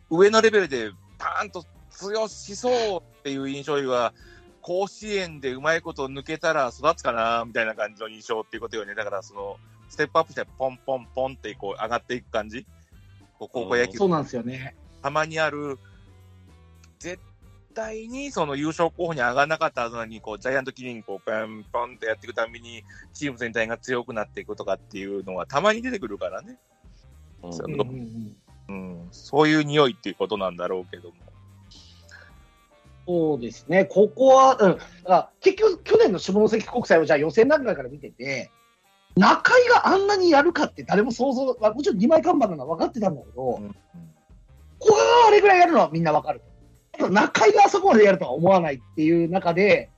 [0.08, 4.14] 上のレベルでパーンと強しそうっていう印象よりは、
[4.62, 8.94] 甲子園でうまいこと抜けたら育つかな、みたいな感じの印象っていうことよね。
[8.94, 9.56] だから、その、
[9.88, 12.64] ステップアップしてポンポンポンってこう上がっていく感じ。
[13.38, 14.74] こう高校野球そうなんですよね。
[15.02, 15.78] たまにある、
[16.98, 17.20] 絶
[17.74, 26.58] 対にその優勝候補に上がらなかったはずなのに、こう、ジャイアントキリングこう、ポンポンってやっていくたびに、チーム全体が強くなっていくとかっていうのはたまに出てくるからね。
[29.10, 31.16] そういう匂いっていうことなんだろうけども。
[33.06, 33.84] そうですね。
[33.84, 34.76] ここは、うん。
[34.76, 38.50] だから結局、去年の下関国際をじゃあ予選段階から見てて、
[39.16, 43.74] 中井があんなにやるかって誰も想像、まあもちろん2枚看板なのは分かってたんだけど、うん
[44.84, 46.42] 古賀があれぐらいやるのはみんな分かる。
[47.10, 49.90] 中井があそこまでやるとは思わないっていう中で、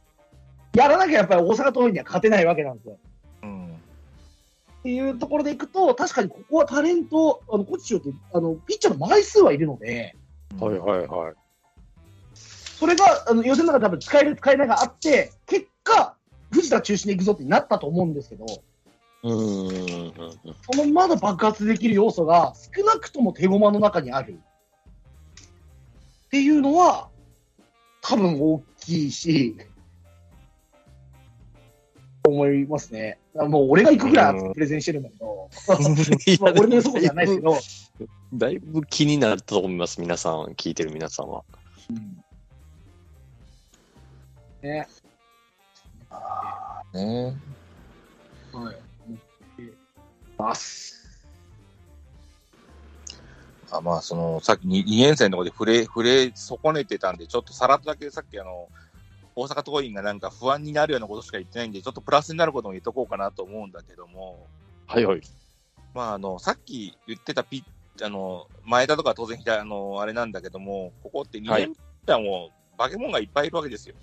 [0.74, 2.98] やらなきゃやっぱり大阪桐蔭には勝てないわけなんですよ。
[3.42, 3.66] うん。
[3.66, 3.68] っ
[4.82, 10.14] ていうところでいくと、確かにここはタレント、あの、コチチョって、あの、ピッチャーの枚数はいるので、
[10.60, 11.34] はいはいはい。
[12.78, 16.14] それが、あの、予選の中で多分使える使えないがあって、結果、
[16.50, 18.46] 藤田中心でいくぞってなったと思うんですけど、
[19.22, 20.12] うんうんうん
[20.70, 24.38] そのまだ爆発できる要素が少なくとも手駒の中にある。
[26.26, 27.08] っていうのは、
[28.02, 29.56] 多分大きいし、
[32.26, 33.18] 思いますね。
[33.34, 35.48] もう俺が行くぐらいプレゼンしてるんだけど、
[36.40, 37.58] まあ俺の予想じゃないですけど、
[38.34, 41.44] だいぶ気になったと思います、皆さん、聞いてる皆さんは。
[44.64, 44.88] ね。
[46.10, 47.36] ああね。
[48.52, 48.76] はい。
[49.06, 49.18] 思っ
[49.56, 49.72] て
[50.38, 51.04] ます。
[53.70, 58.68] あまあ、その、さっき 2, 年生のところで触れ、触れ損ねてたんで、ちょっとさらっとだけさっきあの、
[59.36, 64.46] 大阪桐蔭がなんか不安になるようなことしか言ってないんで、ちょっとプラスになることも言っとこうかなと思うんだけども、
[64.86, 65.20] はいはい。
[65.92, 67.64] まあ、あの、さっき言ってたピ、
[68.02, 71.74] あの、前田とか当然、あの、あれなんだけども、ここって2年ピッ
[72.06, 73.94] チャーも、化け物がいっぱいいるわけですよ。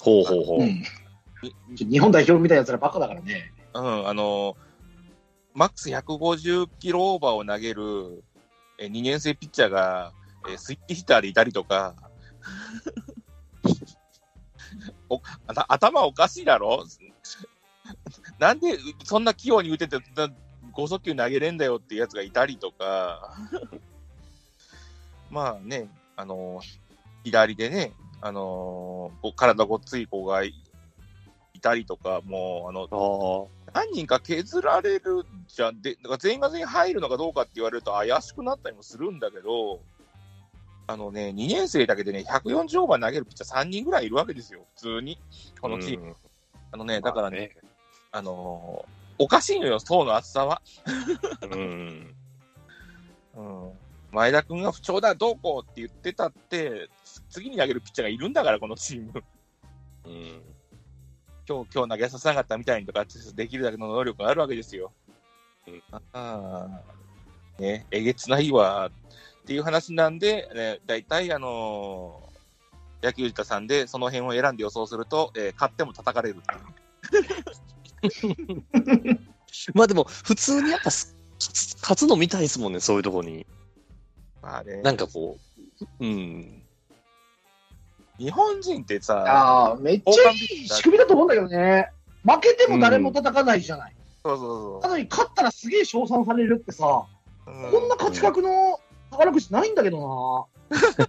[0.00, 0.60] ほうほうほう。
[0.60, 0.84] うん。
[1.76, 3.52] 日本代表みたいな奴らバカだからね。
[3.74, 4.56] うん、あの、
[5.54, 8.22] マックス150キロオーバーを投げる
[8.78, 10.12] え2年生ピッチャーが、
[10.48, 11.96] えスイッチヒッターでいたりとか、
[15.10, 16.84] お頭おかしいだろ？
[18.38, 20.28] なんでそんな器用に打てて、な
[20.74, 23.34] 5速球投げれんだよっていうやつがいたりとか、
[25.30, 26.60] まあね、あの、
[27.24, 30.54] 左でね、あのこう体ごっつい子がい
[31.54, 33.80] いたりとか、もう、あの、ああ。
[33.80, 35.82] 何人か削られるじゃん。
[35.82, 39.80] で、だから全員が全員入るのかどうかって言われると怪しくなったりもするんだけど、
[40.86, 45.18] あのね、2年生だけでね、140オーバー投げるピッチャー3人ぐらいいるわけですよ、普通に。
[45.60, 46.06] このチーム。
[46.06, 46.16] ム。
[46.72, 47.56] あのね、だからね、ね。
[48.12, 50.62] あのーおかしいのよ、層の厚さは。
[51.50, 52.14] うん。
[53.34, 53.72] うん。
[54.12, 56.88] 前田君が不調だ、どうこうって言ってたって、
[57.30, 59.12] 次に投げるピッチャーがいるんだから、このチーム。
[60.06, 60.42] うん。
[61.48, 63.04] 今日、今日投げさせなかったみたいにとか、
[63.34, 64.92] できるだけの能力があるわけですよ。
[65.66, 66.68] うんああ、
[67.60, 68.90] ね、えげつないわ、
[69.42, 72.28] っていう話なんで、ね、大体、あのー
[73.00, 76.42] 野球自体さんでその辺を選んで予想すると、えー勝っても叩かれる。
[79.72, 81.16] まあでも、普通にやっぱす、
[81.80, 83.46] 勝つの見たいですもんね、そういうとこに。
[84.42, 85.38] まあね、なんかこ
[86.00, 86.62] う、うん。
[88.18, 90.38] 日本人ってさ、ああ、めっちゃいい
[90.68, 91.92] 仕組みだと思うんだけどね。
[92.24, 93.94] 負けても誰も叩かないじゃない。
[94.24, 97.06] そうそうなのに勝ったらすげえ称賛されるってさ、そ
[97.46, 97.50] う。
[97.50, 98.78] うんこんな勝ち確の
[99.10, 100.76] 宝くじないんだけどな。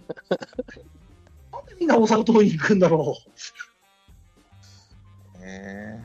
[1.52, 3.16] なんでみんな大阪桐蔭行くんだろ
[5.40, 6.02] ね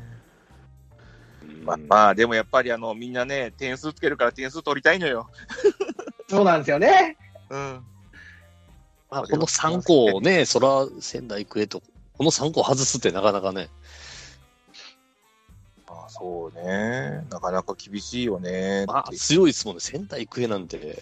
[1.64, 5.30] まあ、まあ、でもやっぱりあの、みんなね、点数つけるから点数取りたいのよ。
[6.28, 6.32] う。
[6.32, 7.18] そうなんですよね。
[7.50, 7.84] うん。
[9.16, 11.82] まあ、この3個をね、そら仙台育英と、
[12.18, 13.70] この3個外すってなかなかね。
[15.88, 17.26] あそうね。
[17.30, 18.86] なかなか厳しいよね。
[18.88, 21.00] まあ、強いですもんね、仙台育英なんて。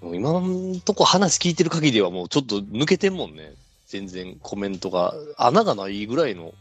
[0.00, 3.54] もう今んとこ話聞いてる限りはもうちょっと抜けてんもんね。
[3.86, 5.14] 全然コメントが。
[5.36, 6.54] 穴がないぐらいの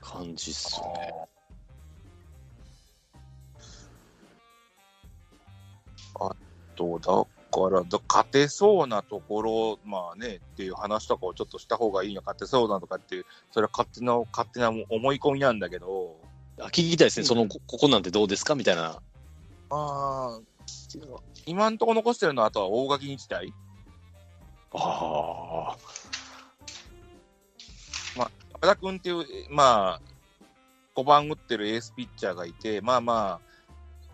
[0.00, 1.12] 感じっすよね。
[6.78, 16.16] と、だから、だ勝てそうなところ、まあね、っていう話とかをちょっとした方がいいの、勝てそうなとかっていう、それは勝手な、勝手な思い込みなんだけど、
[16.60, 17.26] あ聞きたいですね。
[17.26, 19.00] その、ここなんてどうですかみたいな。
[19.70, 20.40] まあ、
[21.46, 23.52] 今んとこ残してるのは、あとは大垣日大。
[24.72, 25.76] ああ。
[28.60, 30.00] 山田君っていう、まあ、
[30.96, 33.48] 5番打ってるエースピッチャーがいて、まあまあ、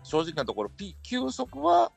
[0.03, 1.91] 正直なところ、ピ球速は、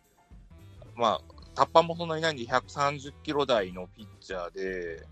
[0.99, 1.21] まあ、
[1.55, 5.07] タッパーもそんなにないんで、130キロ台のピッチャーで、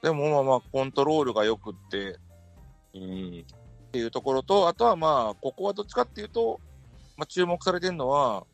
[0.00, 2.18] でもまあまあ、コントロールが良くって
[2.94, 3.40] うん。
[3.40, 6.60] っていうところと、あとはまあ、ここはどっちかっていうと、
[7.16, 8.46] まあ、注目されてるのは、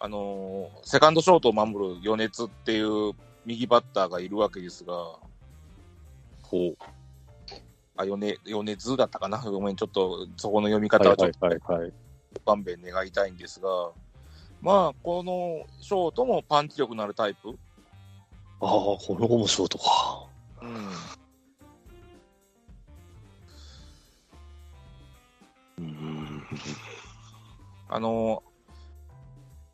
[0.00, 3.12] あのーセカンドショートを守る余熱っていう
[3.44, 4.94] 右バッターがいるわけですが、
[6.42, 6.76] ほう。
[7.96, 9.38] あ、米、米図だったかな？
[9.38, 11.92] ごめん、ちょっと、そこの読みはい方はちょっとはいはいはい。
[12.34, 13.90] ご勘弁願いたいんですが、
[14.60, 17.58] まあ、このショートもパンチ力のあるタイプ。
[18.60, 20.26] ああ、この子もショートか。
[20.62, 20.88] うん。
[25.78, 26.42] うん。
[27.88, 28.42] あの、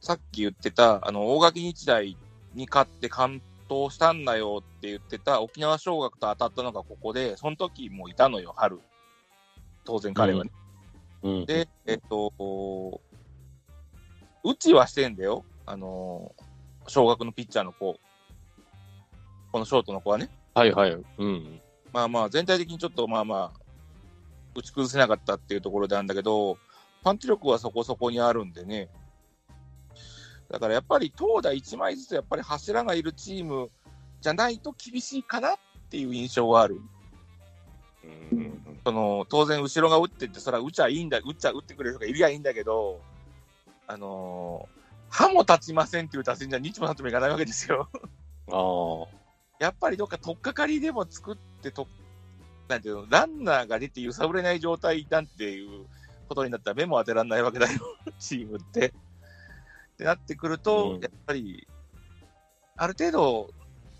[0.01, 2.17] さっき言ってた、あの、大垣日大
[2.55, 8.81] に勝って完投したんだよって言ってた沖縄尚学と当たったのがここで、その時もいたのよ、春。
[9.85, 10.51] 当然彼はね。
[10.53, 10.64] うん。
[11.47, 13.01] で、えっと、
[14.45, 15.45] 打ちはしてんだよ。
[15.65, 16.35] あの、
[16.87, 17.99] 小学のピッチャーの子。
[19.51, 20.29] このショートの子はね。
[20.55, 20.93] はいはい。
[20.93, 21.61] うん。
[21.93, 23.61] まあまあ、全体的にちょっとまあまあ、
[24.55, 26.59] 打ち崩せなかったっていうところであるんだけど、
[27.03, 28.91] パンチ力はそこそこにあるんでね。
[30.51, 33.71] だからやっぱり投打1枚ずつやっぱり柱がいるチーム
[34.21, 35.57] じゃないと厳しいかなっ
[35.89, 36.81] ていう印象はある。
[38.33, 38.81] うん。
[38.85, 43.01] その当然後ろが打ってって、それは打ちゃいいんだ、打っちゃ打ってくれる人がいりゃいいんだけど、
[43.87, 44.85] あのー
[45.15, 47.89] 歯も立ちませんっていう打線じゃ日もさってもいかないわけですよ。
[48.51, 49.65] ああ。
[49.65, 51.87] やっぱりどっか取っかかりでも作ってと、
[52.69, 55.87] なんていうの、ランナーが出て揺さぶれない状態なんていう
[56.29, 57.79] ことになったら目も当てられないわけだよ、
[58.19, 58.87] チームって。
[58.89, 61.69] ってなってくると、うんやっぱり、
[62.77, 63.51] ある程度、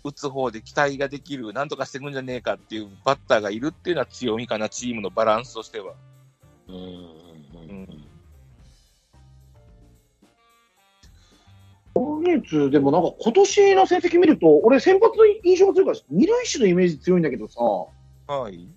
[0.05, 5.93] 打つ方で期待ができる、なんとかしてくんじゃねえかっていうバッターがいるっていうのは強みかな、チームのバランスとしては。
[6.67, 8.05] うんうん
[11.95, 17.89] 今月、でもなんか今年の成績見ると、俺先発の印象が強いから、二塁手のイメージ強いんだけどさ、ほ
[18.27, 18.67] はい。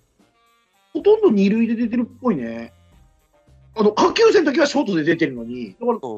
[0.93, 2.73] とんど二塁で出てるっぽいね。
[3.75, 6.09] あの、下級生の時はショートで出てるのに、だから、なんか、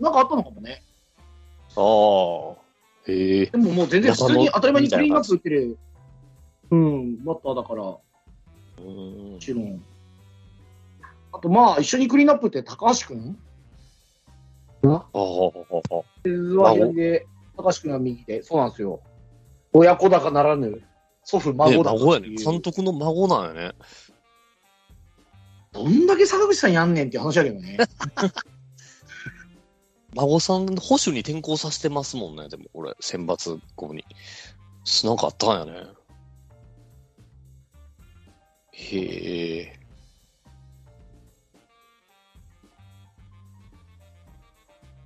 [0.00, 0.82] なんかあったのかもね。
[1.76, 2.63] ああ。
[3.06, 3.46] へえ。
[3.46, 5.78] でももう全然普通に当たり前にクリーンアップ打ってる、
[6.70, 8.02] うん、バッターだから、も
[8.80, 9.82] うんちろん。
[11.32, 13.36] あとまあ、一緒にクリーンアップって高橋君
[14.84, 17.26] ああ、ああ、は左で、
[17.56, 19.00] 高橋君は右で、そうなんですよ。
[19.72, 20.82] 親子高ならぬ、
[21.24, 22.28] 祖父、ね孫だ孫やね。
[22.36, 23.72] 監督の孫なんやね。
[25.72, 27.76] どんだけ坂口さんやんねんっていう話だけどね。
[30.14, 34.04] 孫さん、保守に転校させてますもんね、でも、俺、選抜校に。
[35.04, 35.86] なんかあったんやね。
[38.72, 39.80] へえ。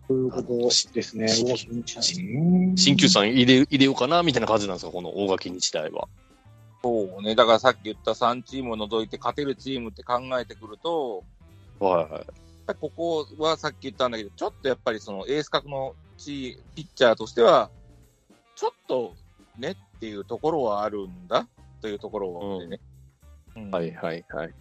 [0.09, 1.29] ということですね。
[1.29, 6.09] 新旧さん入れ入れようかなみたいな感じなんですか、この大垣日大は。
[6.83, 7.35] そうね。
[7.35, 11.25] だからさっき言った3チームを除いて勝てるチームって考えてくると、
[11.79, 12.48] はいはい。
[12.69, 17.71] ぱりここはさっき言ったんだけど、ちょっとやっぱりそのエース格のチピッチャーとしては、
[18.55, 19.15] ちょっと
[19.57, 21.49] ねっていうところはあるんだ
[21.81, 22.81] というところでね。
[23.57, 24.55] うんはいはいはい。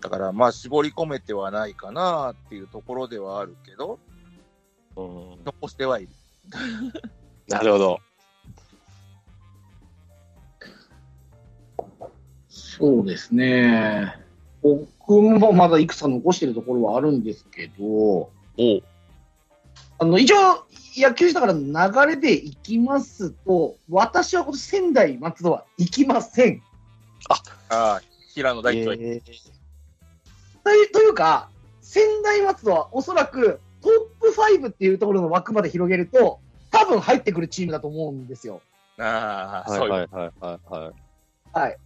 [0.00, 3.98] だからまあ絞り込めてはないかなっていうところではあるけど、
[4.96, 6.08] うん、残してはいる。
[7.48, 8.00] なるほど。
[12.48, 14.25] そうですね。
[15.06, 18.30] 僕もまだいくつか残してるところはあるんですけど、
[19.98, 26.62] あの、一応、野球したから流れでいきますと、私は今年仙台松戸は行きません。
[27.28, 28.00] ああ、
[28.34, 29.22] 平野大地は、えー
[30.64, 31.48] というというか、
[31.80, 36.40] 仙台松戸はおそらくトップ5っていうところの枠まで広げると、
[36.72, 38.60] 多分入ってくるチームだと思うんですよ。
[38.98, 41.58] ああ、はいはいはいはい。
[41.58, 41.78] はい。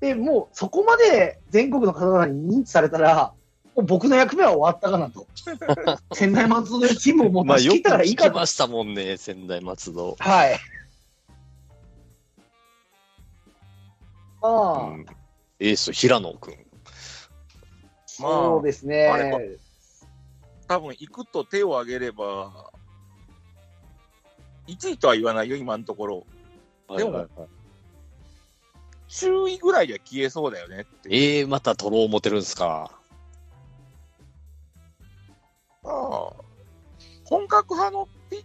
[0.00, 3.34] で、もうそこまで全国の方々に認知されたら、
[3.76, 5.26] もう僕の役目は終わったかなと。
[6.14, 8.30] 仙台松戸のチームをもう出し切ったからいいかと。
[8.30, 10.16] 聞きましたもんね、仙台松戸。
[10.18, 10.58] はい。
[14.40, 15.06] まあ、うん
[15.62, 16.54] エース平野くん。
[16.54, 19.58] まあそうですね。
[20.66, 22.70] 多分行くと手を挙げれば、
[24.66, 26.26] 1位とは言わないよ、今のところ。
[26.96, 27.59] でもはいはいはい
[29.10, 31.08] 注意ぐらいでは消えそうだよねって。
[31.10, 32.92] ええまた取ろう思てるんすか？
[35.84, 36.32] ああ
[37.24, 38.44] 本格派のピッ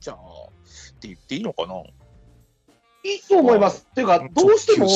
[0.00, 0.20] チャーっ
[1.00, 1.74] て言っていいのかな？
[3.02, 3.86] いいと思います。
[3.94, 4.88] というか、どうしても、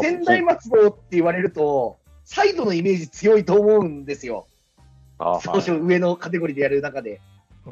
[0.00, 4.46] 仙台松戸って言われると、サイドのイメージ強いと思うんですよ。
[5.18, 7.20] あ少し上のカテゴリーでやる中で。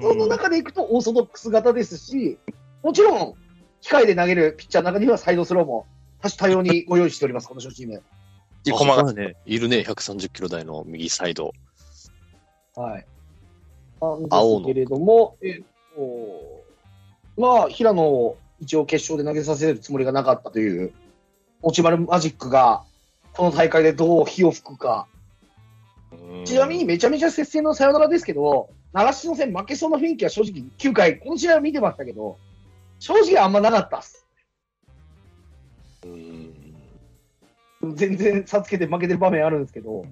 [0.00, 2.38] その中でいくとオーソドックス型ですし、
[2.82, 3.34] もちろん、
[3.80, 5.86] 機械で投げるピッチャーの中にはサイドスローも
[6.22, 8.02] 多種多様に ご用意しております、今年のチーム。
[8.68, 9.36] あ駒がね。
[9.46, 11.52] いるね、130キロ台の右サイド。
[12.76, 13.06] はい。
[14.00, 15.62] 青のけれども、えっ
[15.94, 20.92] と、まあ、平野を一応決勝で投げさせるつもりがなかったという、
[21.62, 22.84] 持ち丸マジックが、
[23.32, 25.06] この大会でどう火を吹くか。
[26.44, 32.38] ちなみにめちゃめちゃ接戦のサヨナラですけど、習志野戦負けそうな雰囲気は正直9回、この試合は見てましたけど、
[33.00, 34.26] 正直あんまなかったっす。
[36.04, 40.04] うん、全然差つけて負けてる場面あるんですけど、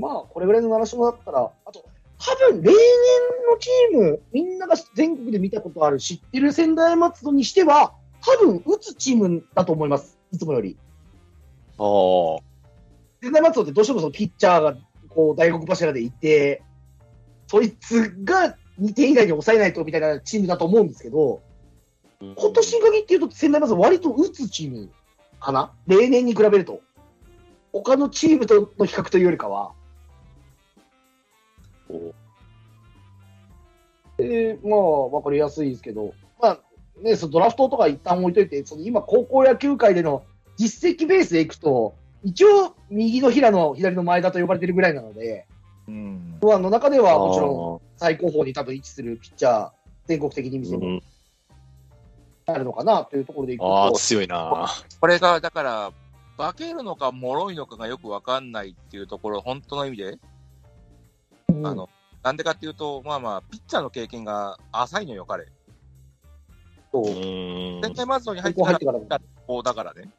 [0.00, 1.84] まあ、これぐらいの習志野だったら、あと、
[2.18, 2.74] 多分例年
[3.50, 7.92] のチーム、みんなが全国で見たことある、知ってる仙台松戸にしては、
[8.22, 10.78] 多分打つチームだと思います、いつもより。
[11.78, 12.42] ああ。
[13.22, 14.76] 仙台松戸ってどうしてもそのピッチャーが
[15.10, 16.62] こう大黒柱でいて、
[17.46, 21.42] そいつが2点以内に抑えないとみたいなチームだと思うんですけど、
[22.20, 24.90] 今年に限って言うと仙台松戸割と打つチーム
[25.40, 25.72] かな？
[25.86, 26.80] 例年に比べると。
[27.72, 29.72] 他のチームとの比較というよりかは。
[31.90, 32.14] お
[34.16, 36.58] で、まあ、わかりやすいですけど、まあ、
[37.02, 40.22] ね、そのドラフトとか一旦置いといて、その今、高校野球界での
[40.56, 45.46] 実績ベースでいくと、一応、右の平野、左の前田と呼ばれてるぐらいなので、
[45.88, 46.38] うん。
[46.40, 49.70] 不安の中ではもちろんろ最高峰に多分位置するピッチャー、
[50.06, 51.02] 全国的に見せうん、
[52.46, 54.68] なるのかなというところでいくああ、と、強いな。
[55.00, 55.92] これが、だから、
[56.36, 60.18] 化けるのか脆いのかがよくわかんないっていうところ、本当の意味で、
[61.48, 61.88] うんあの、
[62.22, 65.46] なんでかっていうと、まあまあ、ピッチャーの経験が浅いのよ、彼。
[66.92, 67.80] そううん。
[67.82, 70.10] 全体マズドに入高ってから、こうだからね。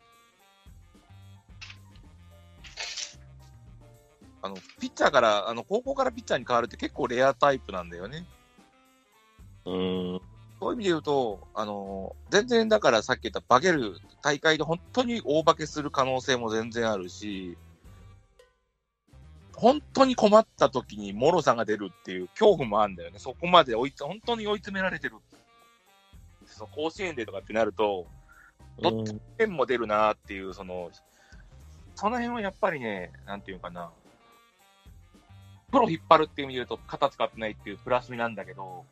[4.46, 8.26] あの、ピッチャーから、あの、高校からピッチャーに変わるって結構レアタイプなんだよね。
[9.66, 10.22] うん。
[10.60, 17.58] そういう意味で言うと、あの、全然だからさっき言った化ける大会で本当に大化けする可能性も全然あるし、
[19.56, 23.18] 本当に困った時に脆さが出るっていう恐怖もあるんだよね。
[23.18, 25.16] そこまで追いつ、本当に追い詰められてる。
[26.46, 28.06] その甲子園でとかってなると、
[28.80, 30.92] どっち点も出るなっていう、その、
[31.96, 33.90] その辺はやっぱりね、なんていうかな、
[35.72, 38.86] プロ引っ張るっていう意味で言うと、肩使ってないっていうプラスになんだけど、